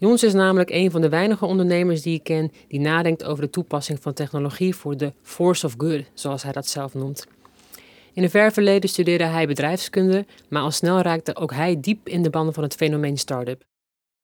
Jons 0.00 0.22
is 0.22 0.32
namelijk 0.32 0.70
een 0.70 0.90
van 0.90 1.00
de 1.00 1.08
weinige 1.08 1.46
ondernemers 1.46 2.02
die 2.02 2.14
ik 2.14 2.22
ken 2.22 2.52
die 2.68 2.80
nadenkt 2.80 3.24
over 3.24 3.44
de 3.44 3.50
toepassing 3.50 3.98
van 4.02 4.12
technologie 4.12 4.74
voor 4.74 4.96
de 4.96 5.12
force 5.22 5.66
of 5.66 5.74
good, 5.78 6.04
zoals 6.14 6.42
hij 6.42 6.52
dat 6.52 6.66
zelf 6.66 6.94
noemt. 6.94 7.26
In 8.12 8.22
een 8.22 8.30
ver 8.30 8.52
verleden 8.52 8.90
studeerde 8.90 9.24
hij 9.24 9.46
bedrijfskunde, 9.46 10.26
maar 10.48 10.62
al 10.62 10.70
snel 10.70 11.00
raakte 11.00 11.36
ook 11.36 11.52
hij 11.52 11.80
diep 11.80 12.08
in 12.08 12.22
de 12.22 12.30
banden 12.30 12.54
van 12.54 12.62
het 12.62 12.74
fenomeen 12.74 13.18
start-up. 13.18 13.64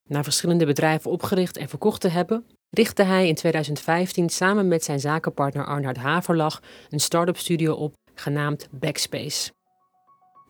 Na 0.08 0.22
verschillende 0.22 0.66
bedrijven 0.66 1.10
opgericht 1.10 1.56
en 1.56 1.68
verkocht 1.68 2.00
te 2.00 2.08
hebben, 2.08 2.44
richtte 2.70 3.02
hij 3.02 3.28
in 3.28 3.34
2015 3.34 4.28
samen 4.28 4.68
met 4.68 4.84
zijn 4.84 5.00
zakenpartner 5.00 5.66
Arnoud 5.66 5.96
Haverlag 5.96 6.62
een 6.90 7.00
start-up 7.00 7.36
studio 7.36 7.74
op 7.74 7.94
genaamd 8.14 8.68
Backspace. 8.70 9.50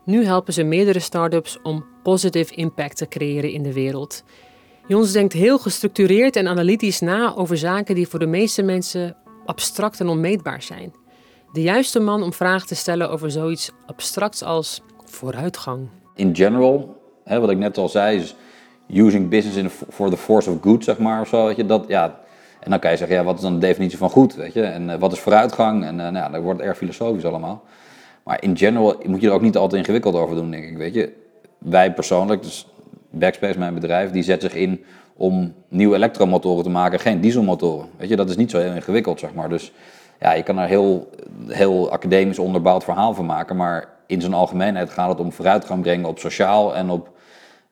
Nu 0.04 0.24
helpen 0.24 0.52
ze 0.52 0.62
meerdere 0.62 1.00
start-ups 1.00 1.58
om 1.62 1.86
positive 2.02 2.54
impact 2.54 2.96
te 2.96 3.08
creëren 3.08 3.52
in 3.52 3.62
de 3.62 3.72
wereld. 3.72 4.24
Jons 4.88 5.12
denkt 5.12 5.32
heel 5.32 5.58
gestructureerd 5.58 6.36
en 6.36 6.48
analytisch 6.48 7.00
na 7.00 7.34
over 7.36 7.56
zaken 7.56 7.94
die 7.94 8.08
voor 8.08 8.18
de 8.18 8.26
meeste 8.26 8.62
mensen 8.62 9.16
abstract 9.44 10.00
en 10.00 10.08
onmeetbaar 10.08 10.62
zijn. 10.62 10.92
De 11.52 11.62
juiste 11.62 12.00
man 12.00 12.22
om 12.22 12.32
vragen 12.32 12.66
te 12.66 12.74
stellen 12.74 13.10
over 13.10 13.30
zoiets 13.30 13.72
abstracts 13.86 14.42
als 14.42 14.82
vooruitgang. 15.04 15.88
In 16.14 16.36
general, 16.36 16.96
hè, 17.24 17.40
wat 17.40 17.50
ik 17.50 17.58
net 17.58 17.78
al 17.78 17.88
zei, 17.88 18.18
is 18.18 18.34
using 18.88 19.28
business 19.28 19.56
in 19.56 19.70
for 19.70 20.10
the 20.10 20.16
force 20.16 20.50
of 20.50 20.56
good, 20.60 20.84
zeg 20.84 20.98
maar, 20.98 21.20
of 21.20 21.28
zo. 21.28 21.52
Je, 21.56 21.66
dat, 21.66 21.84
ja. 21.88 22.18
En 22.60 22.70
dan 22.70 22.78
kan 22.78 22.90
je 22.90 22.96
zeggen, 22.96 23.16
ja, 23.16 23.24
wat 23.24 23.34
is 23.34 23.40
dan 23.40 23.54
de 23.54 23.66
definitie 23.66 23.98
van 23.98 24.10
goed, 24.10 24.34
weet 24.34 24.52
je? 24.52 24.62
En 24.62 24.88
uh, 24.88 24.94
wat 24.94 25.12
is 25.12 25.18
vooruitgang? 25.18 25.84
En 25.84 25.98
uh, 25.98 26.08
nou, 26.08 26.32
dat 26.32 26.42
wordt 26.42 26.60
erg 26.60 26.76
filosofisch 26.76 27.24
allemaal. 27.24 27.64
Maar 28.22 28.42
in 28.42 28.56
general 28.56 28.96
moet 29.06 29.20
je 29.20 29.26
er 29.26 29.32
ook 29.32 29.40
niet 29.40 29.56
altijd 29.56 29.80
ingewikkeld 29.80 30.14
over 30.14 30.36
doen, 30.36 30.50
denk 30.50 30.64
ik, 30.64 30.76
weet 30.76 30.94
je. 30.94 31.12
Wij 31.58 31.92
persoonlijk, 31.92 32.42
dus 32.42 32.66
Backspace, 33.10 33.58
mijn 33.58 33.74
bedrijf, 33.74 34.10
die 34.10 34.22
zet 34.22 34.40
zich 34.40 34.54
in 34.54 34.84
om 35.16 35.54
nieuwe 35.68 35.96
elektromotoren 35.96 36.64
te 36.64 36.70
maken, 36.70 37.00
geen 37.00 37.20
dieselmotoren. 37.20 37.88
Weet 37.96 38.08
je, 38.08 38.16
dat 38.16 38.30
is 38.30 38.36
niet 38.36 38.50
zo 38.50 38.58
heel 38.58 38.74
ingewikkeld, 38.74 39.20
zeg 39.20 39.34
maar. 39.34 39.48
Dus 39.48 39.72
ja, 40.20 40.32
je 40.32 40.42
kan 40.42 40.58
er 40.58 40.68
heel, 40.68 41.10
heel 41.46 41.90
academisch 41.90 42.38
onderbouwd 42.38 42.84
verhaal 42.84 43.14
van 43.14 43.26
maken, 43.26 43.56
maar 43.56 43.88
in 44.06 44.20
zijn 44.20 44.34
algemeenheid 44.34 44.90
gaat 44.90 45.08
het 45.08 45.20
om 45.20 45.32
vooruitgang 45.32 45.82
brengen 45.82 46.08
op 46.08 46.18
sociaal 46.18 46.76
en 46.76 46.90
op 46.90 47.10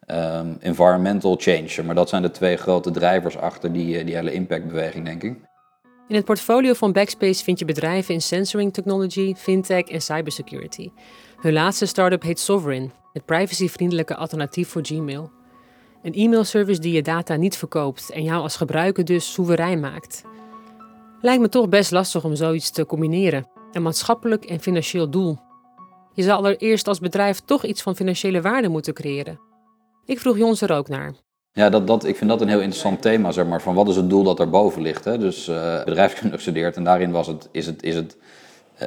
um, 0.06 0.56
environmental 0.60 1.36
change. 1.38 1.82
Maar 1.84 1.94
dat 1.94 2.08
zijn 2.08 2.22
de 2.22 2.30
twee 2.30 2.56
grote 2.56 2.90
drijvers 2.90 3.36
achter 3.36 3.72
die, 3.72 3.98
eh, 3.98 4.06
die 4.06 4.14
hele 4.14 4.32
impactbeweging, 4.32 5.04
denk 5.04 5.22
ik. 5.22 5.36
In 6.08 6.14
het 6.14 6.24
portfolio 6.24 6.72
van 6.72 6.92
Backspace 6.92 7.44
vind 7.44 7.58
je 7.58 7.64
bedrijven 7.64 8.14
in 8.14 8.20
sensoring 8.20 8.72
technology, 8.72 9.34
fintech 9.34 9.84
en 9.84 10.00
cybersecurity. 10.00 10.90
Hun 11.40 11.52
laatste 11.52 11.86
start-up 11.86 12.22
heet 12.22 12.40
Sovereign 12.40 12.92
het 13.14 13.24
privacyvriendelijke 13.24 14.16
alternatief 14.16 14.68
voor 14.68 14.84
Gmail. 14.84 15.30
Een 16.02 16.14
e-mailservice 16.14 16.80
die 16.80 16.92
je 16.92 17.02
data 17.02 17.36
niet 17.36 17.56
verkoopt 17.56 18.10
en 18.10 18.22
jou 18.22 18.42
als 18.42 18.56
gebruiker 18.56 19.04
dus 19.04 19.32
soeverein 19.32 19.80
maakt. 19.80 20.22
Lijkt 21.20 21.42
me 21.42 21.48
toch 21.48 21.68
best 21.68 21.90
lastig 21.90 22.24
om 22.24 22.34
zoiets 22.34 22.70
te 22.70 22.86
combineren, 22.86 23.48
een 23.72 23.82
maatschappelijk 23.82 24.44
en 24.44 24.60
financieel 24.60 25.10
doel. 25.10 25.38
Je 26.14 26.22
zal 26.22 26.36
allereerst 26.36 26.88
als 26.88 26.98
bedrijf 26.98 27.40
toch 27.40 27.64
iets 27.64 27.82
van 27.82 27.96
financiële 27.96 28.40
waarde 28.40 28.68
moeten 28.68 28.94
creëren. 28.94 29.40
Ik 30.04 30.20
vroeg 30.20 30.38
Jons 30.38 30.60
er 30.60 30.72
ook 30.72 30.88
naar. 30.88 31.14
Ja, 31.52 31.70
dat, 31.70 31.86
dat, 31.86 32.04
ik 32.04 32.16
vind 32.16 32.30
dat 32.30 32.40
een 32.40 32.48
heel 32.48 32.60
interessant 32.60 33.02
thema, 33.02 33.32
zeg 33.32 33.46
maar, 33.46 33.62
van 33.62 33.74
wat 33.74 33.88
is 33.88 33.96
het 33.96 34.10
doel 34.10 34.22
dat 34.22 34.36
daarboven 34.36 34.82
ligt. 34.82 35.04
Hè? 35.04 35.18
Dus 35.18 35.48
uh, 35.48 35.84
bedrijfskunde 35.84 36.34
gestudeerd 36.34 36.76
en 36.76 36.84
daarin 36.84 37.10
was 37.10 37.26
het, 37.26 37.48
is 37.52 37.66
het, 37.66 37.82
is 37.82 37.94
het 37.94 38.16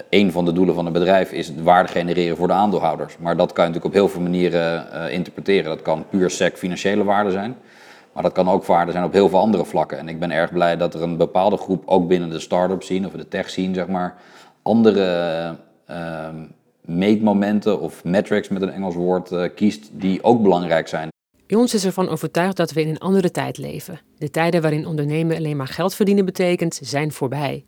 een 0.09 0.31
van 0.31 0.45
de 0.45 0.51
doelen 0.51 0.75
van 0.75 0.85
een 0.85 0.93
bedrijf 0.93 1.31
is 1.31 1.51
waarde 1.55 1.91
genereren 1.91 2.37
voor 2.37 2.47
de 2.47 2.53
aandeelhouders. 2.53 3.17
Maar 3.17 3.37
dat 3.37 3.53
kan 3.53 3.65
je 3.65 3.69
natuurlijk 3.69 3.95
op 3.95 4.01
heel 4.01 4.09
veel 4.13 4.21
manieren 4.21 4.87
uh, 4.93 5.13
interpreteren. 5.13 5.69
Dat 5.69 5.81
kan 5.81 6.05
puur 6.09 6.29
sec 6.29 6.57
financiële 6.57 7.03
waarde 7.03 7.31
zijn, 7.31 7.55
maar 8.13 8.23
dat 8.23 8.31
kan 8.31 8.49
ook 8.49 8.65
waarde 8.65 8.91
zijn 8.91 9.03
op 9.03 9.13
heel 9.13 9.29
veel 9.29 9.39
andere 9.39 9.65
vlakken. 9.65 9.97
En 9.97 10.09
ik 10.09 10.19
ben 10.19 10.31
erg 10.31 10.51
blij 10.51 10.77
dat 10.77 10.93
er 10.93 11.01
een 11.01 11.17
bepaalde 11.17 11.57
groep, 11.57 11.83
ook 11.85 12.07
binnen 12.07 12.29
de 12.29 12.39
start-up 12.39 12.83
scene 12.83 13.07
of 13.07 13.13
de 13.13 13.27
tech 13.27 13.49
scene, 13.49 13.73
zeg 13.73 13.87
maar, 13.87 14.15
andere 14.61 15.55
ehm, 15.85 16.35
meetmomenten 16.81 17.79
of 17.79 18.03
metrics 18.03 18.47
met 18.47 18.61
een 18.61 18.71
Engels 18.71 18.95
woord 18.95 19.53
kiest 19.55 19.89
die 19.91 20.23
ook 20.23 20.41
belangrijk 20.41 20.87
zijn. 20.87 21.09
Jons 21.47 21.73
is 21.73 21.85
ervan 21.85 22.09
overtuigd 22.09 22.57
dat 22.57 22.71
we 22.71 22.81
in 22.81 22.89
een 22.89 22.97
andere 22.97 23.31
tijd 23.31 23.57
leven. 23.57 23.99
De 24.17 24.29
tijden 24.29 24.61
waarin 24.61 24.85
ondernemen 24.85 25.37
alleen 25.37 25.57
maar 25.57 25.67
geld 25.67 25.93
verdienen 25.93 26.25
betekent, 26.25 26.79
zijn 26.83 27.11
voorbij. 27.11 27.65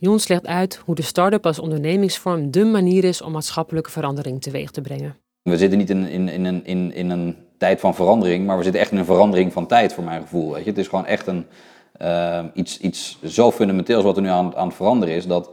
Jons 0.00 0.28
legt 0.28 0.46
uit 0.46 0.80
hoe 0.84 0.94
de 0.94 1.02
start-up 1.02 1.46
als 1.46 1.58
ondernemingsvorm 1.58 2.50
dé 2.50 2.64
manier 2.64 3.04
is 3.04 3.22
om 3.22 3.32
maatschappelijke 3.32 3.90
verandering 3.90 4.42
teweeg 4.42 4.70
te 4.70 4.80
brengen. 4.80 5.16
We 5.42 5.56
zitten 5.56 5.78
niet 5.78 5.90
in, 5.90 6.06
in, 6.06 6.28
in, 6.28 6.44
een, 6.44 6.64
in, 6.64 6.94
in 6.94 7.10
een 7.10 7.36
tijd 7.58 7.80
van 7.80 7.94
verandering, 7.94 8.46
maar 8.46 8.56
we 8.56 8.62
zitten 8.62 8.80
echt 8.80 8.90
in 8.90 8.98
een 8.98 9.04
verandering 9.04 9.52
van 9.52 9.66
tijd, 9.66 9.92
voor 9.92 10.04
mijn 10.04 10.20
gevoel. 10.20 10.52
Weet 10.52 10.64
je? 10.64 10.70
Het 10.70 10.78
is 10.78 10.88
gewoon 10.88 11.06
echt 11.06 11.26
een, 11.26 11.46
uh, 12.02 12.44
iets, 12.54 12.78
iets 12.78 13.18
zo 13.24 13.50
fundamenteels 13.50 14.04
wat 14.04 14.16
er 14.16 14.22
nu 14.22 14.28
aan, 14.28 14.56
aan 14.56 14.66
het 14.66 14.76
veranderen 14.76 15.14
is, 15.14 15.26
dat 15.26 15.50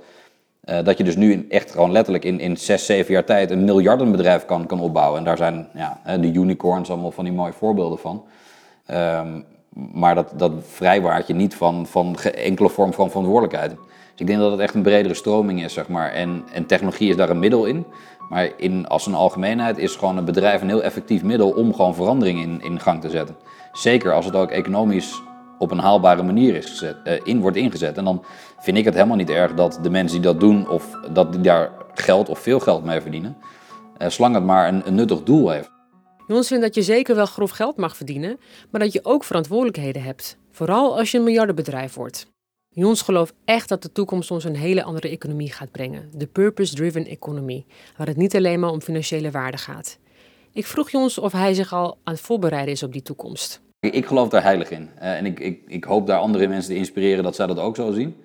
uh, 0.66 0.84
dat 0.84 0.98
je 0.98 1.04
dus 1.04 1.16
nu 1.16 1.46
echt 1.50 1.72
gewoon 1.72 1.92
letterlijk 1.92 2.26
in, 2.26 2.40
in 2.40 2.58
zes, 2.58 2.86
zeven 2.86 3.14
jaar 3.14 3.26
tijd 3.26 3.52
een 3.52 3.64
miljardenbedrijf 3.64 4.46
kan, 4.46 4.66
kan 4.66 4.80
opbouwen. 4.80 5.20
En 5.20 5.26
daar 5.26 5.38
zijn 5.38 5.68
ja, 5.74 6.18
de 6.18 6.32
unicorns 6.32 6.90
allemaal 6.90 7.12
van 7.12 7.24
die 7.24 7.34
mooie 7.34 7.54
voorbeelden 7.54 8.00
van. 8.00 8.24
Um, 8.92 9.46
maar 9.94 10.16
dat, 10.16 10.34
dat 10.36 10.52
vrijwaart 10.62 11.28
je 11.28 11.34
niet 11.34 11.56
van, 11.56 11.88
van 11.88 12.16
enkele 12.20 12.70
vorm 12.70 12.94
van 12.94 13.10
verantwoordelijkheid. 13.10 13.76
Dus 14.16 14.24
ik 14.24 14.28
denk 14.28 14.40
dat 14.40 14.52
het 14.52 14.60
echt 14.60 14.74
een 14.74 14.82
bredere 14.82 15.14
stroming 15.14 15.64
is, 15.64 15.74
zeg 15.74 15.88
maar. 15.88 16.12
En, 16.12 16.44
en 16.52 16.66
technologie 16.66 17.10
is 17.10 17.16
daar 17.16 17.30
een 17.30 17.40
middel 17.40 17.66
in. 17.66 17.86
Maar 18.30 18.50
in, 18.58 18.88
als 18.88 19.06
een 19.06 19.14
algemeenheid 19.14 19.78
is 19.78 19.96
gewoon 19.96 20.18
een 20.18 20.26
bedrijf 20.26 20.62
een 20.62 20.68
heel 20.68 20.84
effectief 20.84 21.24
middel 21.24 21.50
om 21.50 21.74
gewoon 21.74 21.96
verandering 21.96 22.42
in, 22.42 22.62
in 22.62 22.80
gang 22.80 23.02
te 23.02 23.10
zetten. 23.10 23.36
Zeker 23.72 24.14
als 24.14 24.26
het 24.26 24.36
ook 24.36 24.52
economisch 24.52 25.22
op 25.58 25.72
een 25.72 25.80
haalbare 25.80 26.24
manier 26.24 26.56
is 26.56 26.84
uh, 26.84 27.20
in 27.24 27.40
wordt 27.40 27.58
ingezet. 27.58 27.98
En 27.98 28.04
dan 28.04 28.24
vind 28.60 28.78
ik 28.78 28.86
het 28.86 28.94
helemaal 28.94 29.18
niet 29.18 29.30
erg 29.30 29.54
dat 29.54 29.80
de 29.82 29.90
mensen 29.90 30.22
die 30.22 30.32
dat 30.32 30.40
doen, 30.40 30.70
of 30.70 30.90
dat 31.14 31.32
die 31.32 31.42
daar 31.42 31.72
geld 31.94 32.30
of 32.30 32.40
veel 32.40 32.60
geld 32.60 32.84
mee 32.84 33.02
verdienen, 33.02 33.38
uh, 34.02 34.08
zolang 34.08 34.36
het 34.36 34.44
maar 34.44 34.68
een, 34.68 34.88
een 34.88 34.96
nuttig 34.96 35.24
doel 35.24 35.50
heeft. 35.50 35.72
Jons 36.28 36.48
vindt 36.48 36.64
dat 36.64 36.76
je 36.76 36.82
zeker 36.82 37.16
wel 37.16 37.26
grof 37.26 37.52
geld 37.52 37.78
mag 37.78 37.98
verdienen, 37.98 38.40
maar 38.72 38.82
dat 38.82 38.94
je 38.94 39.00
ook 39.04 39.24
verantwoordelijkheden 39.24 40.04
hebt. 40.04 40.38
Vooral 40.52 40.98
als 40.98 41.12
je 41.12 41.18
een 41.18 41.24
miljardenbedrijf 41.24 41.94
wordt. 41.94 42.34
Jons 42.78 43.02
gelooft 43.02 43.34
echt 43.46 43.70
dat 43.70 43.82
de 43.82 43.92
toekomst 43.92 44.32
ons 44.32 44.44
een 44.44 44.56
hele 44.56 44.84
andere 44.84 45.10
economie 45.10 45.52
gaat 45.52 45.72
brengen. 45.72 46.10
De 46.14 46.28
purpose-driven 46.28 47.06
economy, 47.06 47.66
waar 47.98 48.08
het 48.08 48.18
niet 48.18 48.36
alleen 48.36 48.60
maar 48.60 48.70
om 48.70 48.82
financiële 48.82 49.32
waarde 49.32 49.58
gaat. 49.58 49.98
Ik 50.54 50.66
vroeg 50.66 50.90
Jons 50.90 51.18
of 51.18 51.32
hij 51.32 51.54
zich 51.54 51.74
al 51.74 51.98
aan 52.04 52.14
het 52.14 52.22
voorbereiden 52.22 52.74
is 52.74 52.84
op 52.84 52.92
die 52.92 53.02
toekomst. 53.02 53.62
Ik 53.80 54.06
geloof 54.06 54.30
daar 54.30 54.44
heilig 54.44 54.72
in. 54.72 54.90
Uh, 54.98 55.18
en 55.18 55.26
ik, 55.26 55.40
ik, 55.40 55.62
ik 55.68 55.84
hoop 55.84 56.08
daar 56.08 56.20
andere 56.20 56.48
mensen 56.48 56.72
te 56.72 56.78
inspireren 56.78 57.24
dat 57.24 57.36
zij 57.36 57.48
dat 57.48 57.60
ook 57.60 57.76
zo 57.76 57.92
zien. 57.92 58.16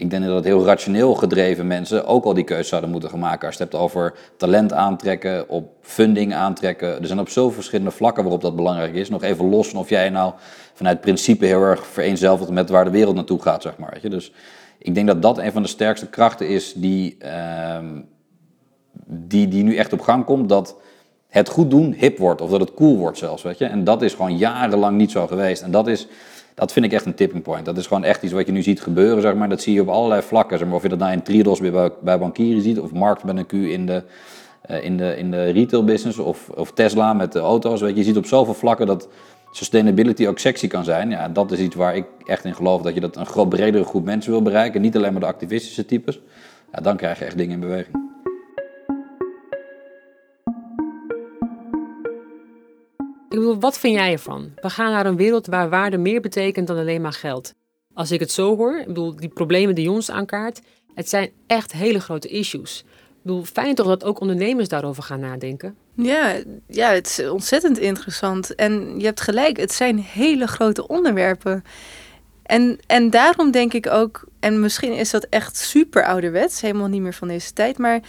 Ik 0.00 0.10
denk 0.10 0.24
dat 0.24 0.44
heel 0.44 0.64
rationeel 0.64 1.14
gedreven 1.14 1.66
mensen 1.66 2.06
ook 2.06 2.24
al 2.24 2.34
die 2.34 2.44
keuze 2.44 2.68
zouden 2.68 2.90
moeten 2.90 3.18
maken. 3.18 3.46
Als 3.46 3.56
je 3.56 3.62
het 3.62 3.72
hebt 3.72 3.84
over 3.84 4.14
talent 4.36 4.72
aantrekken, 4.72 5.48
op 5.48 5.72
funding 5.80 6.34
aantrekken. 6.34 7.00
Er 7.00 7.06
zijn 7.06 7.18
op 7.18 7.28
zoveel 7.28 7.52
verschillende 7.52 7.90
vlakken 7.90 8.22
waarop 8.22 8.42
dat 8.42 8.56
belangrijk 8.56 8.94
is. 8.94 9.08
Nog 9.08 9.22
even 9.22 9.48
los 9.48 9.74
of 9.74 9.88
jij 9.88 10.10
nou 10.10 10.32
vanuit 10.74 11.00
principe 11.00 11.46
heel 11.46 11.62
erg 11.62 11.86
vereenzelvigt 11.86 12.50
met 12.50 12.70
waar 12.70 12.84
de 12.84 12.90
wereld 12.90 13.14
naartoe 13.14 13.42
gaat, 13.42 13.62
zeg 13.62 13.78
maar. 13.78 13.98
Dus 14.02 14.32
ik 14.78 14.94
denk 14.94 15.06
dat 15.06 15.22
dat 15.22 15.38
een 15.38 15.52
van 15.52 15.62
de 15.62 15.68
sterkste 15.68 16.08
krachten 16.08 16.48
is 16.48 16.72
die, 16.72 17.16
uh, 17.24 17.78
die, 19.06 19.48
die 19.48 19.62
nu 19.62 19.76
echt 19.76 19.92
op 19.92 20.00
gang 20.00 20.24
komt. 20.24 20.48
Dat 20.48 20.76
het 21.28 21.48
goed 21.48 21.70
doen 21.70 21.92
hip 21.92 22.18
wordt 22.18 22.40
of 22.40 22.50
dat 22.50 22.60
het 22.60 22.74
cool 22.74 22.96
wordt 22.96 23.18
zelfs, 23.18 23.42
weet 23.42 23.58
je. 23.58 23.64
En 23.64 23.84
dat 23.84 24.02
is 24.02 24.14
gewoon 24.14 24.36
jarenlang 24.36 24.96
niet 24.96 25.10
zo 25.10 25.26
geweest. 25.26 25.62
En 25.62 25.70
dat 25.70 25.88
is, 25.88 26.06
dat 26.60 26.72
vind 26.72 26.84
ik 26.84 26.92
echt 26.92 27.06
een 27.06 27.14
tipping 27.14 27.42
point. 27.42 27.64
Dat 27.64 27.76
is 27.76 27.86
gewoon 27.86 28.04
echt 28.04 28.22
iets 28.22 28.32
wat 28.32 28.46
je 28.46 28.52
nu 28.52 28.62
ziet 28.62 28.80
gebeuren, 28.80 29.22
zeg 29.22 29.34
maar. 29.34 29.48
Dat 29.48 29.62
zie 29.62 29.74
je 29.74 29.80
op 29.80 29.88
allerlei 29.88 30.22
vlakken. 30.22 30.72
Of 30.72 30.82
je 30.82 30.88
dat 30.88 30.98
nou 30.98 31.12
in 31.12 31.22
Triodos 31.22 31.60
bij, 31.60 31.90
bij 32.02 32.18
bankieren 32.18 32.62
ziet, 32.62 32.80
of 32.80 32.92
Markt 32.92 33.24
met 33.24 33.36
een 33.36 33.46
Q 33.46 33.52
in 33.52 33.86
de, 33.86 34.02
uh, 34.70 34.84
in 34.84 34.96
de, 34.96 35.16
in 35.16 35.30
de 35.30 35.44
retail 35.44 35.84
business, 35.84 36.18
of, 36.18 36.48
of 36.48 36.72
Tesla 36.72 37.12
met 37.12 37.32
de 37.32 37.38
auto's, 37.38 37.80
weet 37.80 37.90
je. 37.90 37.96
Je 37.96 38.04
ziet 38.04 38.16
op 38.16 38.26
zoveel 38.26 38.54
vlakken 38.54 38.86
dat 38.86 39.08
sustainability 39.50 40.26
ook 40.26 40.38
sexy 40.38 40.66
kan 40.66 40.84
zijn. 40.84 41.10
Ja, 41.10 41.28
dat 41.28 41.52
is 41.52 41.58
iets 41.58 41.74
waar 41.74 41.96
ik 41.96 42.06
echt 42.26 42.44
in 42.44 42.54
geloof, 42.54 42.82
dat 42.82 42.94
je 42.94 43.00
dat 43.00 43.16
een 43.16 43.26
groot 43.26 43.48
bredere 43.48 43.84
groep 43.84 44.04
mensen 44.04 44.30
wil 44.30 44.42
bereiken. 44.42 44.80
Niet 44.80 44.96
alleen 44.96 45.12
maar 45.12 45.20
de 45.20 45.26
activistische 45.26 45.86
types. 45.86 46.20
Ja, 46.72 46.80
dan 46.80 46.96
krijg 46.96 47.18
je 47.18 47.24
echt 47.24 47.36
dingen 47.36 47.52
in 47.52 47.60
beweging. 47.60 48.09
Wat 53.58 53.78
vind 53.78 53.94
jij 53.94 54.12
ervan? 54.12 54.52
We 54.56 54.70
gaan 54.70 54.90
naar 54.90 55.06
een 55.06 55.16
wereld 55.16 55.46
waar 55.46 55.68
waarde 55.68 55.98
meer 55.98 56.20
betekent 56.20 56.66
dan 56.66 56.78
alleen 56.78 57.00
maar 57.00 57.12
geld. 57.12 57.54
Als 57.94 58.10
ik 58.10 58.20
het 58.20 58.30
zo 58.30 58.56
hoor, 58.56 58.78
ik 58.78 58.86
bedoel, 58.86 59.16
die 59.16 59.28
problemen 59.28 59.74
die 59.74 59.90
ons 59.90 60.10
aankaart, 60.10 60.60
het 60.94 61.08
zijn 61.08 61.30
echt 61.46 61.72
hele 61.72 62.00
grote 62.00 62.28
issues. 62.28 62.84
Ik 62.88 63.26
bedoel, 63.26 63.44
fijn 63.44 63.74
toch 63.74 63.86
dat 63.86 64.04
ook 64.04 64.20
ondernemers 64.20 64.68
daarover 64.68 65.02
gaan 65.02 65.20
nadenken? 65.20 65.76
Ja, 65.94 66.36
ja, 66.66 66.92
het 66.92 67.06
is 67.06 67.28
ontzettend 67.28 67.78
interessant. 67.78 68.54
En 68.54 68.98
je 68.98 69.04
hebt 69.04 69.20
gelijk, 69.20 69.56
het 69.56 69.72
zijn 69.72 69.98
hele 69.98 70.46
grote 70.46 70.88
onderwerpen. 70.88 71.64
En, 72.42 72.78
en 72.86 73.10
daarom 73.10 73.50
denk 73.50 73.72
ik 73.72 73.86
ook, 73.86 74.24
en 74.40 74.60
misschien 74.60 74.92
is 74.92 75.10
dat 75.10 75.24
echt 75.24 75.56
super 75.56 76.04
ouderwets, 76.04 76.60
helemaal 76.60 76.88
niet 76.88 77.00
meer 77.00 77.14
van 77.14 77.28
deze 77.28 77.52
tijd, 77.52 77.78
maar 77.78 78.00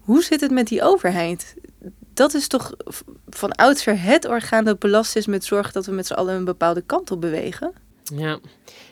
hoe 0.00 0.22
zit 0.22 0.40
het 0.40 0.50
met 0.50 0.66
die 0.66 0.82
overheid? 0.82 1.54
Dat 2.14 2.34
is 2.34 2.46
toch 2.46 2.72
van 3.28 3.52
oudsher 3.52 4.02
het 4.02 4.26
orgaan 4.26 4.64
dat 4.64 4.78
belast 4.78 5.16
is 5.16 5.26
met 5.26 5.44
zorgen 5.44 5.72
dat 5.72 5.86
we 5.86 5.92
met 5.92 6.06
z'n 6.06 6.12
allen 6.12 6.34
een 6.34 6.44
bepaalde 6.44 6.82
kant 6.86 7.10
op 7.10 7.20
bewegen? 7.20 7.72
Ja. 8.14 8.38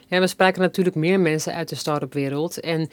ja, 0.07 0.21
we 0.21 0.27
spraken 0.27 0.61
natuurlijk 0.61 0.97
meer 0.97 1.21
mensen 1.21 1.55
uit 1.55 1.69
de 1.69 1.75
start-up 1.75 2.13
wereld. 2.13 2.61
En 2.61 2.89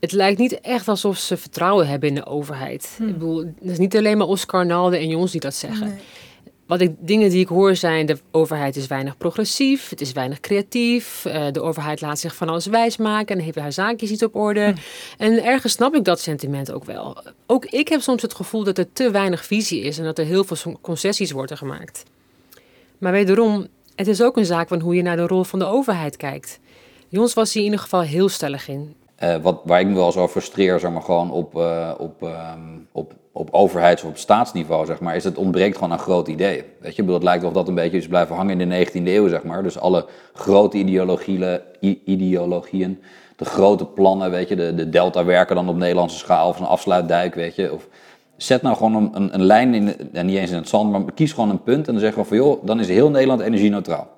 het 0.00 0.12
lijkt 0.12 0.38
niet 0.38 0.60
echt 0.60 0.88
alsof 0.88 1.18
ze 1.18 1.36
vertrouwen 1.36 1.88
hebben 1.88 2.08
in 2.08 2.14
de 2.14 2.26
overheid. 2.26 2.94
Hm. 2.96 3.06
Ik 3.06 3.12
bedoel, 3.12 3.38
het 3.38 3.70
is 3.70 3.78
niet 3.78 3.96
alleen 3.96 4.18
maar 4.18 4.26
Oscar 4.26 4.66
Nalde 4.66 4.96
en 4.96 5.08
jongens 5.08 5.32
die 5.32 5.40
dat 5.40 5.54
zeggen. 5.54 5.88
Nee. 5.88 5.98
Wat 6.70 6.80
ik, 6.80 6.94
dingen 6.98 7.30
die 7.30 7.40
ik 7.40 7.48
hoor 7.48 7.76
zijn, 7.76 8.06
de 8.06 8.18
overheid 8.30 8.76
is 8.76 8.86
weinig 8.86 9.16
progressief, 9.16 9.88
het 9.88 10.00
is 10.00 10.12
weinig 10.12 10.40
creatief, 10.40 11.24
uh, 11.26 11.46
de 11.52 11.60
overheid 11.60 12.00
laat 12.00 12.18
zich 12.18 12.34
van 12.34 12.48
alles 12.48 12.66
wijsmaken 12.66 13.36
en 13.36 13.44
heeft 13.44 13.58
haar 13.58 13.72
zaakjes 13.72 14.10
niet 14.10 14.24
op 14.24 14.34
orde. 14.34 14.60
Hm. 14.60 14.74
En 15.18 15.44
ergens 15.44 15.72
snap 15.72 15.94
ik 15.94 16.04
dat 16.04 16.20
sentiment 16.20 16.72
ook 16.72 16.84
wel. 16.84 17.22
Ook 17.46 17.64
ik 17.64 17.88
heb 17.88 18.00
soms 18.00 18.22
het 18.22 18.34
gevoel 18.34 18.64
dat 18.64 18.78
er 18.78 18.92
te 18.92 19.10
weinig 19.10 19.44
visie 19.44 19.82
is 19.82 19.98
en 19.98 20.04
dat 20.04 20.18
er 20.18 20.24
heel 20.24 20.44
veel 20.44 20.78
concessies 20.80 21.30
worden 21.30 21.56
gemaakt. 21.56 22.04
Maar 22.98 23.12
wederom, 23.12 23.66
het 23.94 24.06
is 24.06 24.22
ook 24.22 24.36
een 24.36 24.44
zaak 24.44 24.68
van 24.68 24.80
hoe 24.80 24.94
je 24.94 25.02
naar 25.02 25.16
de 25.16 25.26
rol 25.26 25.44
van 25.44 25.58
de 25.58 25.64
overheid 25.64 26.16
kijkt. 26.16 26.60
Jons 27.08 27.34
was 27.34 27.52
hier 27.52 27.62
in 27.62 27.68
ieder 27.68 27.82
geval 27.82 28.00
heel 28.00 28.28
stellig 28.28 28.68
in. 28.68 28.94
Uh, 29.22 29.36
wat, 29.36 29.60
waar 29.64 29.80
ik 29.80 29.86
me 29.86 29.94
wel 29.94 30.12
zo 30.12 30.28
frustreer, 30.28 30.80
zeg 30.80 30.90
maar, 30.90 31.02
gewoon 31.02 31.30
op, 31.30 31.54
uh, 31.54 31.94
op, 31.98 32.22
um, 32.22 32.86
op 32.92 33.12
op 33.40 33.48
overheids- 33.54 34.02
of 34.02 34.08
op 34.08 34.16
staatsniveau, 34.16 34.86
zeg 34.86 35.00
maar, 35.00 35.16
is 35.16 35.24
het 35.24 35.38
ontbreekt 35.38 35.74
gewoon 35.74 35.92
aan 35.92 35.98
grote 35.98 36.30
ideeën. 36.30 36.64
Weet 36.80 36.96
je, 36.96 37.04
het 37.04 37.22
lijkt 37.22 37.44
of 37.44 37.52
dat 37.52 37.68
een 37.68 37.74
beetje 37.74 37.96
is 37.96 38.08
blijven 38.08 38.36
hangen 38.36 38.60
in 38.60 38.68
de 38.68 38.86
19e 38.86 39.02
eeuw, 39.04 39.28
zeg 39.28 39.42
maar. 39.42 39.62
Dus 39.62 39.78
alle 39.78 40.06
grote 40.32 40.76
ideologieën, 40.76 41.60
ideologieën 42.04 42.98
de 43.36 43.44
grote 43.44 43.84
plannen, 43.86 44.30
weet 44.30 44.48
je, 44.48 44.56
de, 44.56 44.74
de 44.74 44.88
delta 44.88 45.24
werken 45.24 45.54
dan 45.54 45.68
op 45.68 45.76
Nederlandse 45.76 46.18
schaal 46.18 46.48
of 46.48 46.58
een 46.58 46.66
afsluitdijk, 46.66 47.34
weet 47.34 47.54
je. 47.54 47.72
Of 47.72 47.88
zet 48.36 48.62
nou 48.62 48.76
gewoon 48.76 49.14
een, 49.14 49.34
een, 49.34 49.44
lijn, 49.44 49.74
in, 49.74 49.94
en 50.12 50.26
niet 50.26 50.36
eens 50.36 50.50
in 50.50 50.56
het 50.56 50.68
zand, 50.68 50.90
maar 50.90 51.02
kies 51.14 51.32
gewoon 51.32 51.50
een 51.50 51.62
punt 51.62 51.86
en 51.86 51.92
dan 51.92 52.02
zeggen 52.02 52.22
we 52.22 52.28
van, 52.28 52.36
joh, 52.36 52.64
dan 52.64 52.80
is 52.80 52.88
heel 52.88 53.10
Nederland 53.10 53.40
energie-neutraal. 53.40 54.08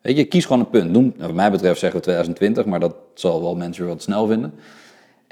Weet 0.00 0.16
je, 0.16 0.24
kies 0.24 0.44
gewoon 0.44 0.60
een 0.60 0.70
punt. 0.70 0.90
Noem, 0.90 1.14
wat 1.18 1.32
mij 1.32 1.50
betreft 1.50 1.78
zeggen 1.78 1.98
we 1.98 2.04
2020, 2.04 2.64
maar 2.64 2.80
dat 2.80 2.94
zal 3.14 3.42
wel 3.42 3.54
mensen 3.54 3.82
weer 3.84 3.92
wat 3.92 4.02
snel 4.02 4.26
vinden 4.26 4.54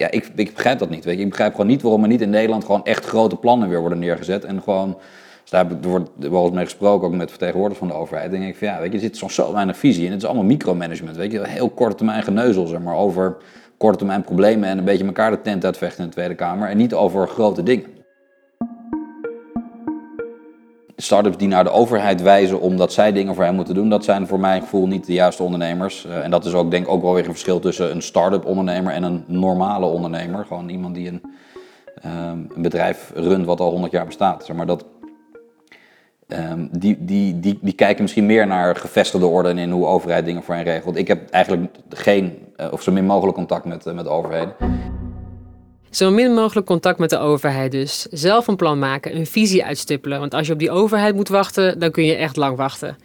ja, 0.00 0.10
ik, 0.10 0.30
ik 0.34 0.54
begrijp 0.54 0.78
dat 0.78 0.90
niet. 0.90 1.04
Weet 1.04 1.16
je. 1.16 1.22
Ik 1.22 1.28
begrijp 1.28 1.50
gewoon 1.50 1.66
niet 1.66 1.82
waarom 1.82 2.02
er 2.02 2.08
niet 2.08 2.20
in 2.20 2.30
Nederland 2.30 2.64
gewoon 2.64 2.84
echt 2.84 3.04
grote 3.04 3.36
plannen 3.36 3.68
weer 3.68 3.80
worden 3.80 3.98
neergezet. 3.98 4.44
En 4.44 4.62
gewoon, 4.62 4.96
dus 5.40 5.50
daar 5.50 5.66
wordt 5.80 6.10
wel 6.16 6.44
eens 6.44 6.54
mee 6.54 6.64
gesproken, 6.64 7.06
ook 7.06 7.14
met 7.14 7.30
vertegenwoordigers 7.30 7.88
van 7.88 7.96
de 7.96 8.02
overheid. 8.02 8.32
En 8.32 8.40
denk 8.40 8.52
ik 8.52 8.58
van 8.58 8.68
ja, 8.68 8.80
weet 8.80 8.88
je, 8.90 8.94
er 8.94 9.04
zit 9.04 9.16
soms 9.16 9.34
zo 9.34 9.52
weinig 9.52 9.76
visie 9.76 10.04
in. 10.04 10.10
Het 10.10 10.22
is 10.22 10.26
allemaal 10.26 10.44
micromanagement, 10.44 11.16
weet 11.16 11.32
je. 11.32 11.48
Heel 11.48 11.70
korte 11.70 11.96
termijn 11.96 12.22
geneuzel, 12.22 12.66
zeg 12.66 12.80
maar, 12.80 12.96
over 12.96 13.36
korte 13.76 13.98
termijn 13.98 14.22
problemen 14.22 14.68
en 14.68 14.78
een 14.78 14.84
beetje 14.84 15.04
elkaar 15.04 15.30
de 15.30 15.40
tent 15.40 15.64
uitvechten 15.64 16.02
in 16.02 16.08
de 16.08 16.14
Tweede 16.14 16.34
Kamer. 16.34 16.68
En 16.68 16.76
niet 16.76 16.94
over 16.94 17.28
grote 17.28 17.62
dingen. 17.62 17.99
Startups 21.02 21.36
die 21.36 21.48
naar 21.48 21.64
de 21.64 21.70
overheid 21.70 22.22
wijzen 22.22 22.60
omdat 22.60 22.92
zij 22.92 23.12
dingen 23.12 23.34
voor 23.34 23.44
hen 23.44 23.54
moeten 23.54 23.74
doen, 23.74 23.88
dat 23.88 24.04
zijn 24.04 24.26
voor 24.26 24.40
mijn 24.40 24.62
gevoel 24.62 24.86
niet 24.86 25.06
de 25.06 25.12
juiste 25.12 25.42
ondernemers. 25.42 26.06
Uh, 26.06 26.24
en 26.24 26.30
dat 26.30 26.44
is 26.44 26.52
ook 26.52 26.70
denk 26.70 26.84
ik 26.84 26.90
ook 26.90 27.02
wel 27.02 27.14
weer 27.14 27.24
een 27.24 27.30
verschil 27.30 27.60
tussen 27.60 27.90
een 27.90 28.02
start-up 28.02 28.44
ondernemer 28.44 28.92
en 28.92 29.02
een 29.02 29.24
normale 29.26 29.86
ondernemer. 29.86 30.44
Gewoon 30.46 30.68
iemand 30.68 30.94
die 30.94 31.08
een, 31.08 31.22
um, 32.04 32.48
een 32.54 32.62
bedrijf 32.62 33.12
runt 33.14 33.46
wat 33.46 33.60
al 33.60 33.70
100 33.70 33.92
jaar 33.92 34.06
bestaat. 34.06 34.44
Zeg 34.44 34.56
maar 34.56 34.66
dat, 34.66 34.84
um, 36.28 36.68
die, 36.72 37.04
die, 37.04 37.40
die, 37.40 37.58
die 37.62 37.74
kijken 37.74 38.02
misschien 38.02 38.26
meer 38.26 38.46
naar 38.46 38.76
gevestigde 38.76 39.26
orde 39.26 39.48
en 39.48 39.58
in 39.58 39.70
hoe 39.70 39.86
overheid 39.86 40.24
dingen 40.24 40.42
voor 40.42 40.54
hen 40.54 40.64
regelt. 40.64 40.96
Ik 40.96 41.08
heb 41.08 41.30
eigenlijk 41.30 41.76
geen 41.88 42.38
uh, 42.56 42.72
of 42.72 42.82
zo 42.82 42.92
min 42.92 43.06
mogelijk 43.06 43.36
contact 43.36 43.64
met, 43.64 43.86
uh, 43.86 43.94
met 43.94 44.08
overheden. 44.08 44.54
Zo 45.90 46.10
min 46.10 46.34
mogelijk 46.34 46.66
contact 46.66 46.98
met 46.98 47.10
de 47.10 47.18
overheid 47.18 47.72
dus. 47.72 48.06
Zelf 48.10 48.46
een 48.46 48.56
plan 48.56 48.78
maken, 48.78 49.16
een 49.16 49.26
visie 49.26 49.64
uitstippelen. 49.64 50.20
Want 50.20 50.34
als 50.34 50.46
je 50.46 50.52
op 50.52 50.58
die 50.58 50.70
overheid 50.70 51.14
moet 51.14 51.28
wachten, 51.28 51.78
dan 51.78 51.90
kun 51.90 52.04
je 52.04 52.14
echt 52.14 52.36
lang 52.36 52.56
wachten. 52.56 52.96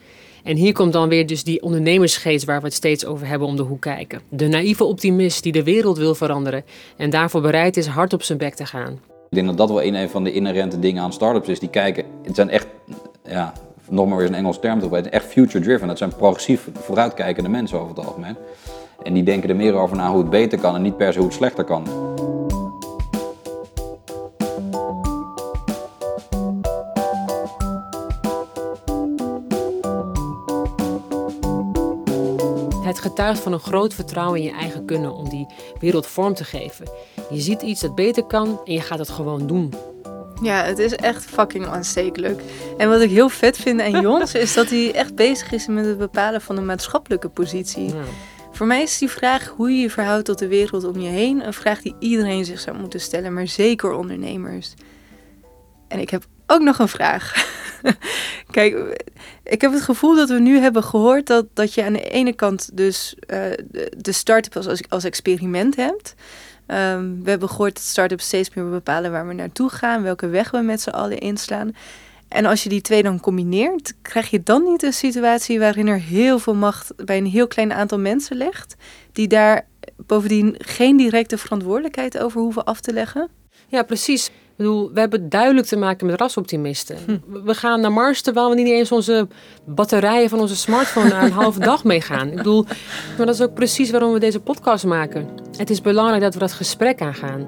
En 0.43 0.56
hier 0.56 0.74
komt 0.74 0.93
dan 0.93 1.10
weer 1.10 1.28
dus 1.28 1.43
die 1.43 1.62
ondernemersgeest 1.62 2.45
waar 2.45 2.60
we 2.60 2.65
het 2.65 2.74
steeds 2.74 3.06
over 3.06 3.28
hebben 3.28 3.48
om 3.48 3.56
de 3.56 3.62
hoek 3.62 3.82
kijken. 3.82 4.21
De 4.30 4.48
naïeve 4.48 4.84
optimist 4.84 5.43
die 5.43 5.52
de 5.52 5.63
wereld 5.63 5.98
wil 5.98 6.15
veranderen 6.15 6.63
en 6.98 7.10
daarvoor 7.10 7.41
bereid 7.41 7.78
is 7.78 7.88
hard 7.88 8.13
op 8.13 8.24
zijn 8.24 8.38
bek 8.38 8.54
te 8.54 8.65
gaan. 8.65 9.00
Ik 9.30 9.36
denk 9.41 9.48
dat 9.48 9.58
dat 9.58 9.69
wel 9.69 9.84
een 9.84 10.10
van 10.10 10.24
de 10.24 10.32
inherente 10.32 10.80
dingen 10.80 11.04
aan 11.04 11.13
startups 11.13 11.48
is. 11.48 11.60
Die 11.60 11.69
kijken, 11.69 12.06
het 12.24 12.36
zijn 12.36 12.50
echt, 12.50 12.67
ja, 13.24 13.54
nog 13.89 14.08
maar 14.08 14.17
weer 14.17 14.28
een 14.28 14.36
Engels 14.36 14.60
term 14.60 14.76
te 14.76 14.84
gebruiken, 14.84 15.12
echt 15.12 15.26
future 15.26 15.63
driven. 15.63 15.88
Dat 15.88 15.98
zijn 15.98 16.15
progressief 16.15 16.69
vooruitkijkende 16.74 17.50
mensen 17.50 17.80
over 17.80 17.95
het 17.95 18.06
algemeen. 18.06 18.36
En 19.04 19.13
die 19.13 19.24
denken 19.24 19.50
er 19.50 19.56
meer 19.56 19.74
over 19.74 19.98
na 19.98 20.10
hoe 20.10 20.19
het 20.19 20.30
beter 20.30 20.60
kan 20.60 20.76
en 20.76 20.82
niet 20.82 20.98
per 20.98 21.13
se 21.13 21.19
hoe 21.19 21.28
het 21.28 21.38
slechter 21.38 21.63
kan. 21.63 22.13
Getuigt 33.06 33.39
van 33.39 33.54
een 33.54 33.60
groot 33.60 33.94
vertrouwen 33.94 34.39
in 34.39 34.46
je 34.46 34.52
eigen 34.52 34.86
kunnen 34.86 35.13
om 35.13 35.30
die 35.30 35.48
wereld 35.80 36.08
vorm 36.08 36.34
te 36.34 36.44
geven. 36.44 36.89
Je 37.30 37.39
ziet 37.39 37.62
iets 37.62 37.82
dat 37.82 37.96
beter 37.96 38.24
kan 38.24 38.62
en 38.65 38.74
je 38.74 38.82
gaat 38.82 39.00
het 39.00 39.10
gewoon 39.10 39.48
doen. 39.48 39.74
Ja, 40.41 40.63
het 40.63 40.80
is 40.80 40.96
echt 40.96 41.26
fucking 41.26 41.65
aanstekelijk. 41.65 42.41
En 42.78 42.89
wat 42.89 43.02
ik 43.02 43.10
heel 43.10 43.30
vet 43.30 43.58
vind 43.58 43.82
aan 43.82 44.02
Jons 44.06 44.34
is 44.34 44.54
dat 44.54 44.70
hij 44.70 44.94
echt 44.94 45.15
bezig 45.15 45.52
is 45.52 45.68
met 45.68 45.86
het 45.86 45.98
bepalen 45.98 46.41
van 46.41 46.58
een 46.58 46.65
maatschappelijke 46.65 47.30
positie. 47.30 47.88
Ja. 47.88 48.04
Voor 48.52 48.68
mij 48.68 48.82
is 48.82 48.98
die 48.98 49.10
vraag 49.10 49.54
hoe 49.56 49.72
je 49.72 49.82
je 49.82 49.89
verhoudt 49.89 50.26
tot 50.26 50.39
de 50.39 50.48
wereld 50.48 50.84
om 50.84 51.00
je 51.00 51.10
heen 51.10 51.46
een 51.46 51.54
vraag 51.54 51.82
die 51.82 51.96
iedereen 52.00 52.46
zich 52.46 52.60
zou 52.60 52.78
moeten 52.78 53.02
stellen, 53.02 53.34
maar 53.34 53.48
zeker 53.48 53.94
ondernemers. 53.94 54.74
En 55.88 56.00
ik 56.00 56.10
heb 56.10 56.26
ook 56.48 56.62
nog 56.62 56.80
een 56.80 56.88
vraag. 56.88 57.34
Kijk, 58.52 59.04
ik 59.43 59.62
heb 59.62 59.71
het 59.71 59.82
gevoel 59.82 60.15
dat 60.15 60.30
we 60.30 60.39
nu 60.39 60.60
hebben 60.60 60.84
gehoord 60.84 61.28
dat, 61.28 61.45
dat 61.54 61.74
je 61.74 61.84
aan 61.84 61.93
de 61.93 62.10
ene 62.10 62.34
kant 62.34 62.78
dus 62.78 63.15
uh, 63.28 63.45
de, 63.98 64.12
start-up 64.12 64.56
als, 64.56 64.89
als 64.89 65.04
experiment 65.04 65.76
hebt. 65.76 66.15
Um, 66.67 67.24
we 67.24 67.30
hebben 67.30 67.50
gehoord 67.50 67.74
dat 67.74 67.84
start-ups 67.84 68.26
steeds 68.26 68.54
meer 68.54 68.69
bepalen 68.69 69.12
waar 69.12 69.28
we 69.28 69.34
naartoe 69.34 69.69
gaan, 69.69 70.04
welke 70.04 70.28
weg 70.28 70.52
we 70.52 70.58
met 70.58 70.82
z'n 70.82 70.89
allen 70.89 71.19
inslaan. 71.19 71.71
En 72.28 72.45
als 72.45 72.63
je 72.63 72.69
die 72.69 72.82
twee 72.82 73.04
dan 73.04 73.19
combineert, 73.19 73.93
krijg 74.02 74.30
je 74.30 74.43
dan 74.43 74.63
niet 74.63 74.84
een 74.84 74.93
situatie 74.93 75.60
waarin 75.60 75.88
er 75.88 76.00
heel 76.00 76.39
veel 76.39 76.56
macht 76.56 77.06
bij 77.06 77.17
een 77.17 77.26
heel 77.26 77.48
klein 77.48 77.74
aantal 77.74 78.00
mensen 78.00 78.38
ligt, 78.38 78.76
die 79.12 79.28
daar 79.28 79.67
bovendien 79.98 80.56
geen 80.58 80.98
directe 80.98 81.38
verantwoordelijkheid 81.38 82.17
over 82.17 82.41
hoeven 82.41 82.63
af 82.63 82.82
te 82.82 82.93
leggen? 82.93 83.30
Ja, 83.67 83.84
precies. 83.84 84.32
Ik 84.58 84.63
bedoel, 84.63 84.91
we 84.94 85.00
hebben 85.00 85.30
duidelijk 85.30 85.68
te 85.68 85.78
maken 85.78 86.08
met 86.08 86.20
rasoptimisten. 86.20 86.98
Hm. 87.06 87.44
We 87.44 87.54
gaan 87.54 87.82
naar 87.82 87.91
Mars 87.91 88.22
terwijl 88.22 88.50
we 88.50 88.56
niet 88.56 88.68
eens 88.68 88.91
onze 88.91 89.28
batterijen 89.65 90.30
van 90.30 90.39
onze 90.39 90.56
smartphone 90.56 91.10
na 91.10 91.24
een 91.24 91.32
halve 91.44 91.60
dag 91.60 91.84
meegaan. 91.84 92.28
Ik 92.28 92.36
bedoel, 92.36 92.63
maar 93.18 93.26
dat 93.26 93.36
is 93.36 93.41
ook 93.41 93.54
precies 93.54 93.91
waarom 93.91 94.13
we 94.13 94.20
deze 94.20 94.39
podcast 94.39 94.86
maken. 94.86 95.30
Het 95.58 95.70
is 95.70 95.82
belangrijk 95.82 96.22
dat 96.22 96.34
we 96.34 96.39
dat 96.39 96.54
gesprek 96.54 97.02
aangaan. 97.02 97.48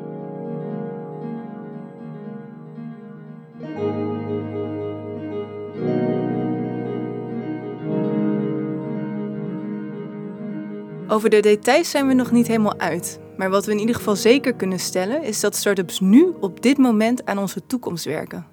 Over 11.07 11.29
de 11.29 11.39
details 11.39 11.89
zijn 11.89 12.07
we 12.07 12.13
nog 12.13 12.31
niet 12.31 12.47
helemaal 12.47 12.79
uit. 12.79 13.19
Maar 13.37 13.49
wat 13.49 13.65
we 13.65 13.71
in 13.71 13.79
ieder 13.79 13.95
geval 13.95 14.15
zeker 14.15 14.53
kunnen 14.53 14.79
stellen 14.79 15.23
is 15.23 15.39
dat 15.39 15.55
startups 15.55 15.99
nu 15.99 16.33
op 16.39 16.61
dit 16.61 16.77
moment 16.77 17.25
aan 17.25 17.37
onze 17.37 17.65
toekomst 17.65 18.05
werken. 18.05 18.45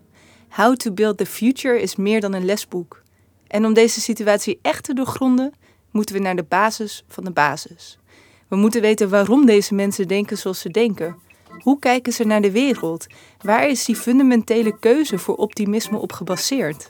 How 0.49 0.77
to 0.77 0.92
Build 0.92 1.16
the 1.18 1.27
Future 1.27 1.81
is 1.81 1.97
meer 1.97 2.20
dan 2.20 2.33
een 2.33 2.44
lesboek. 2.44 3.03
En 3.47 3.64
om 3.64 3.75
deze 3.75 4.01
situatie 4.01 4.59
echt 4.62 4.85
te 4.85 4.94
doorgronden, 4.94 5.53
moeten 5.90 6.14
we 6.14 6.20
naar 6.20 6.37
de 6.37 6.44
basis 6.49 7.05
van 7.09 7.25
de 7.25 7.31
basis. 7.31 7.99
We 8.49 8.57
moeten 8.57 8.81
weten 8.81 9.09
waarom 9.09 9.47
deze 9.47 9.75
mensen 9.75 10.09
denken 10.09 10.38
zoals 10.38 10.61
ze 10.61 10.70
denken. 10.70 11.16
Hoe 11.59 11.79
kijken 11.79 12.12
ze 12.12 12.25
naar 12.25 12.40
de 12.40 12.51
wereld? 12.51 13.07
Waar 13.40 13.68
is 13.68 13.85
die 13.85 13.97
fundamentele 13.97 14.79
keuze 14.79 15.18
voor 15.18 15.35
optimisme 15.35 15.99
op 15.99 16.12
gebaseerd? 16.12 16.88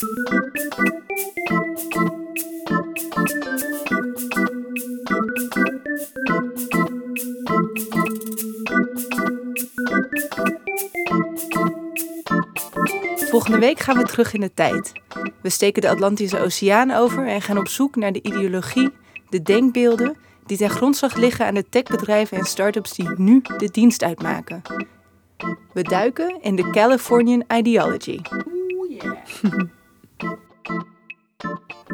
Volgende 0.00 0.18
week 13.58 13.78
gaan 13.78 13.96
we 13.96 14.04
terug 14.04 14.32
in 14.32 14.40
de 14.40 14.54
tijd. 14.54 14.92
We 15.42 15.48
steken 15.48 15.82
de 15.82 15.88
Atlantische 15.88 16.38
Oceaan 16.38 16.90
over 16.90 17.26
en 17.26 17.42
gaan 17.42 17.58
op 17.58 17.68
zoek 17.68 17.96
naar 17.96 18.12
de 18.12 18.22
ideologie, 18.22 18.90
de 19.28 19.42
denkbeelden 19.42 20.16
die 20.46 20.56
ten 20.56 20.70
grondslag 20.70 21.14
liggen 21.14 21.46
aan 21.46 21.54
de 21.54 21.68
techbedrijven 21.68 22.38
en 22.38 22.44
start-ups 22.44 22.94
die 22.94 23.08
nu 23.16 23.42
de 23.56 23.68
dienst 23.70 24.02
uitmaken. 24.02 24.62
We 25.72 25.82
duiken 25.82 26.42
in 26.42 26.56
de 26.56 26.70
Californian 26.70 27.44
Ideology. 27.48 28.20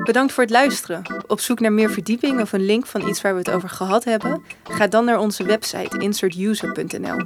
Bedankt 0.04 0.32
voor 0.32 0.42
het 0.42 0.52
luisteren. 0.52 1.02
Op 1.26 1.40
zoek 1.40 1.60
naar 1.60 1.72
meer 1.72 1.90
verdieping 1.90 2.40
of 2.40 2.52
een 2.52 2.64
link 2.64 2.86
van 2.86 3.08
iets 3.08 3.20
waar 3.20 3.32
we 3.32 3.38
het 3.38 3.50
over 3.50 3.68
gehad 3.68 4.04
hebben? 4.04 4.42
Ga 4.64 4.86
dan 4.86 5.04
naar 5.04 5.18
onze 5.18 5.44
website 5.44 5.98
insertuser.nl. 5.98 7.18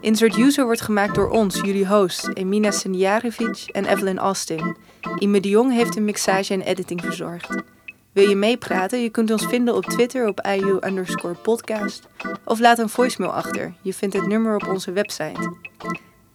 Insert 0.00 0.36
User 0.36 0.64
wordt 0.64 0.80
gemaakt 0.80 1.14
door 1.14 1.28
ons, 1.28 1.60
jullie 1.60 1.86
hosts, 1.86 2.28
Emina 2.34 2.70
Senjarevic 2.70 3.64
en 3.72 3.84
Evelyn 3.84 4.18
Austin. 4.18 4.76
Ime 5.18 5.40
de 5.40 5.48
Jong 5.48 5.72
heeft 5.72 5.92
de 5.92 6.00
mixage 6.00 6.52
en 6.52 6.60
editing 6.60 7.00
verzorgd. 7.00 7.48
Wil 8.12 8.28
je 8.28 8.36
meepraten? 8.36 9.02
Je 9.02 9.10
kunt 9.10 9.30
ons 9.30 9.46
vinden 9.46 9.74
op 9.74 9.84
Twitter 9.84 10.28
op 10.28 10.40
IU 10.40 10.78
underscore 10.80 11.34
podcast. 11.34 12.08
Of 12.44 12.60
laat 12.60 12.78
een 12.78 12.88
voicemail 12.88 13.32
achter. 13.32 13.72
Je 13.82 13.94
vindt 13.94 14.14
het 14.14 14.26
nummer 14.26 14.54
op 14.54 14.68
onze 14.68 14.92
website. 14.92 15.56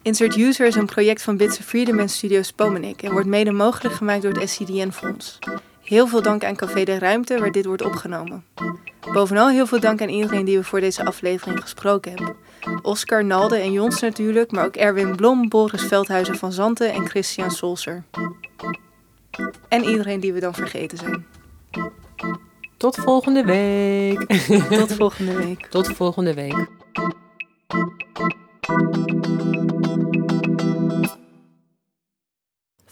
Insert 0.06 0.36
User 0.36 0.66
is 0.66 0.74
een 0.74 0.86
project 0.86 1.22
van 1.22 1.36
Bits 1.36 1.58
of 1.58 1.64
Freedom 1.64 1.98
en 1.98 2.08
Studio 2.08 2.42
Spomenik 2.42 3.02
en 3.02 3.12
wordt 3.12 3.26
mede 3.26 3.52
mogelijk 3.52 3.94
gemaakt 3.94 4.22
door 4.22 4.32
het 4.32 4.50
SCDN-fonds. 4.50 5.38
Heel 5.82 6.06
veel 6.06 6.22
dank 6.22 6.44
aan 6.44 6.56
Café 6.56 6.84
de 6.84 6.98
Ruimte 6.98 7.38
waar 7.38 7.52
dit 7.52 7.64
wordt 7.64 7.82
opgenomen. 7.82 8.44
Bovenal 9.12 9.48
heel 9.48 9.66
veel 9.66 9.80
dank 9.80 10.02
aan 10.02 10.08
iedereen 10.08 10.44
die 10.44 10.58
we 10.58 10.64
voor 10.64 10.80
deze 10.80 11.04
aflevering 11.04 11.60
gesproken 11.60 12.12
hebben. 12.12 12.36
Oscar, 12.82 13.24
Nalde 13.24 13.56
en 13.56 13.72
Jons 13.72 14.00
natuurlijk, 14.00 14.50
maar 14.50 14.64
ook 14.64 14.76
Erwin 14.76 15.16
Blom, 15.16 15.48
Boris 15.48 15.82
Veldhuizen 15.82 16.36
van 16.36 16.52
Zanten 16.52 16.92
en 16.92 17.08
Christian 17.08 17.50
Solser. 17.50 18.04
En 19.68 19.84
iedereen 19.84 20.20
die 20.20 20.32
we 20.32 20.40
dan 20.40 20.54
vergeten 20.54 20.98
zijn. 20.98 21.26
Tot 22.76 22.96
volgende 22.96 23.44
week. 23.44 24.26
Tot 24.68 24.92
volgende 24.92 25.34
week. 25.34 25.66
Tot 25.76 25.88
volgende 25.88 26.34
week. 26.34 26.66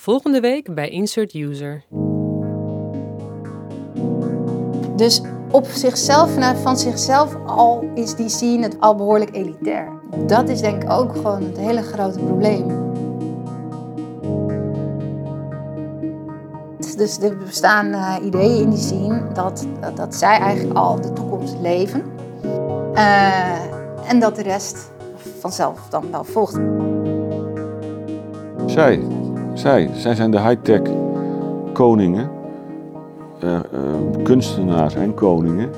Volgende 0.04 0.40
week 0.40 0.74
bij 0.74 0.88
Insert 0.88 1.34
User. 1.34 1.84
Dus 4.96 5.22
op 5.50 5.66
zichzelf, 5.66 6.30
van 6.62 6.76
zichzelf 6.78 7.36
al 7.46 7.84
is 7.94 8.14
die 8.14 8.28
scene 8.28 8.62
het 8.62 8.80
al 8.80 8.94
behoorlijk 8.94 9.34
elitair. 9.34 9.88
Dat 10.26 10.48
is 10.48 10.60
denk 10.60 10.82
ik 10.82 10.90
ook 10.90 11.12
gewoon 11.12 11.42
het 11.42 11.56
hele 11.56 11.82
grote 11.82 12.18
probleem. 12.18 12.66
Dus 16.96 17.18
er 17.18 17.36
bestaan 17.36 17.86
uh, 17.86 18.16
ideeën 18.24 18.62
in 18.62 18.70
die 18.70 18.78
scene 18.78 19.32
dat, 19.32 19.66
dat, 19.80 19.96
dat, 19.96 20.14
zij 20.14 20.38
eigenlijk 20.38 20.78
al 20.78 21.00
de 21.00 21.12
toekomst 21.12 21.56
leven. 21.60 22.02
Uh, 22.94 24.08
en 24.08 24.20
dat 24.20 24.36
de 24.36 24.42
rest 24.42 24.90
vanzelf 25.38 25.88
dan 25.90 26.10
wel 26.10 26.24
volgt. 26.24 26.60
Zij, 28.66 29.00
zij, 29.54 29.90
zij 29.94 30.14
zijn 30.14 30.30
de 30.30 30.40
high-tech 30.40 30.80
koningen 31.72 32.30
uh, 33.44 33.60
kunstenaars 34.22 34.94
en 34.94 35.14
koningen. 35.14 35.70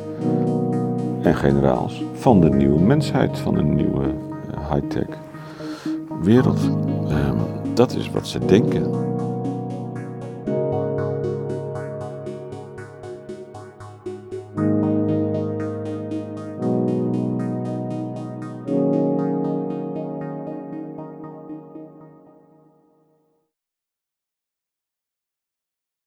en 1.23 1.35
generaals 1.35 2.05
van 2.13 2.41
de 2.41 2.51
nieuwe 2.51 2.81
mensheid, 2.81 3.39
van 3.39 3.57
een 3.57 3.75
nieuwe 3.75 4.05
eh, 4.05 4.73
high-tech 4.73 5.07
wereld. 6.23 6.61
Ehm, 7.09 7.37
dat 7.75 7.95
is 7.95 8.11
wat 8.11 8.27
ze 8.27 8.45
denken. 8.45 9.06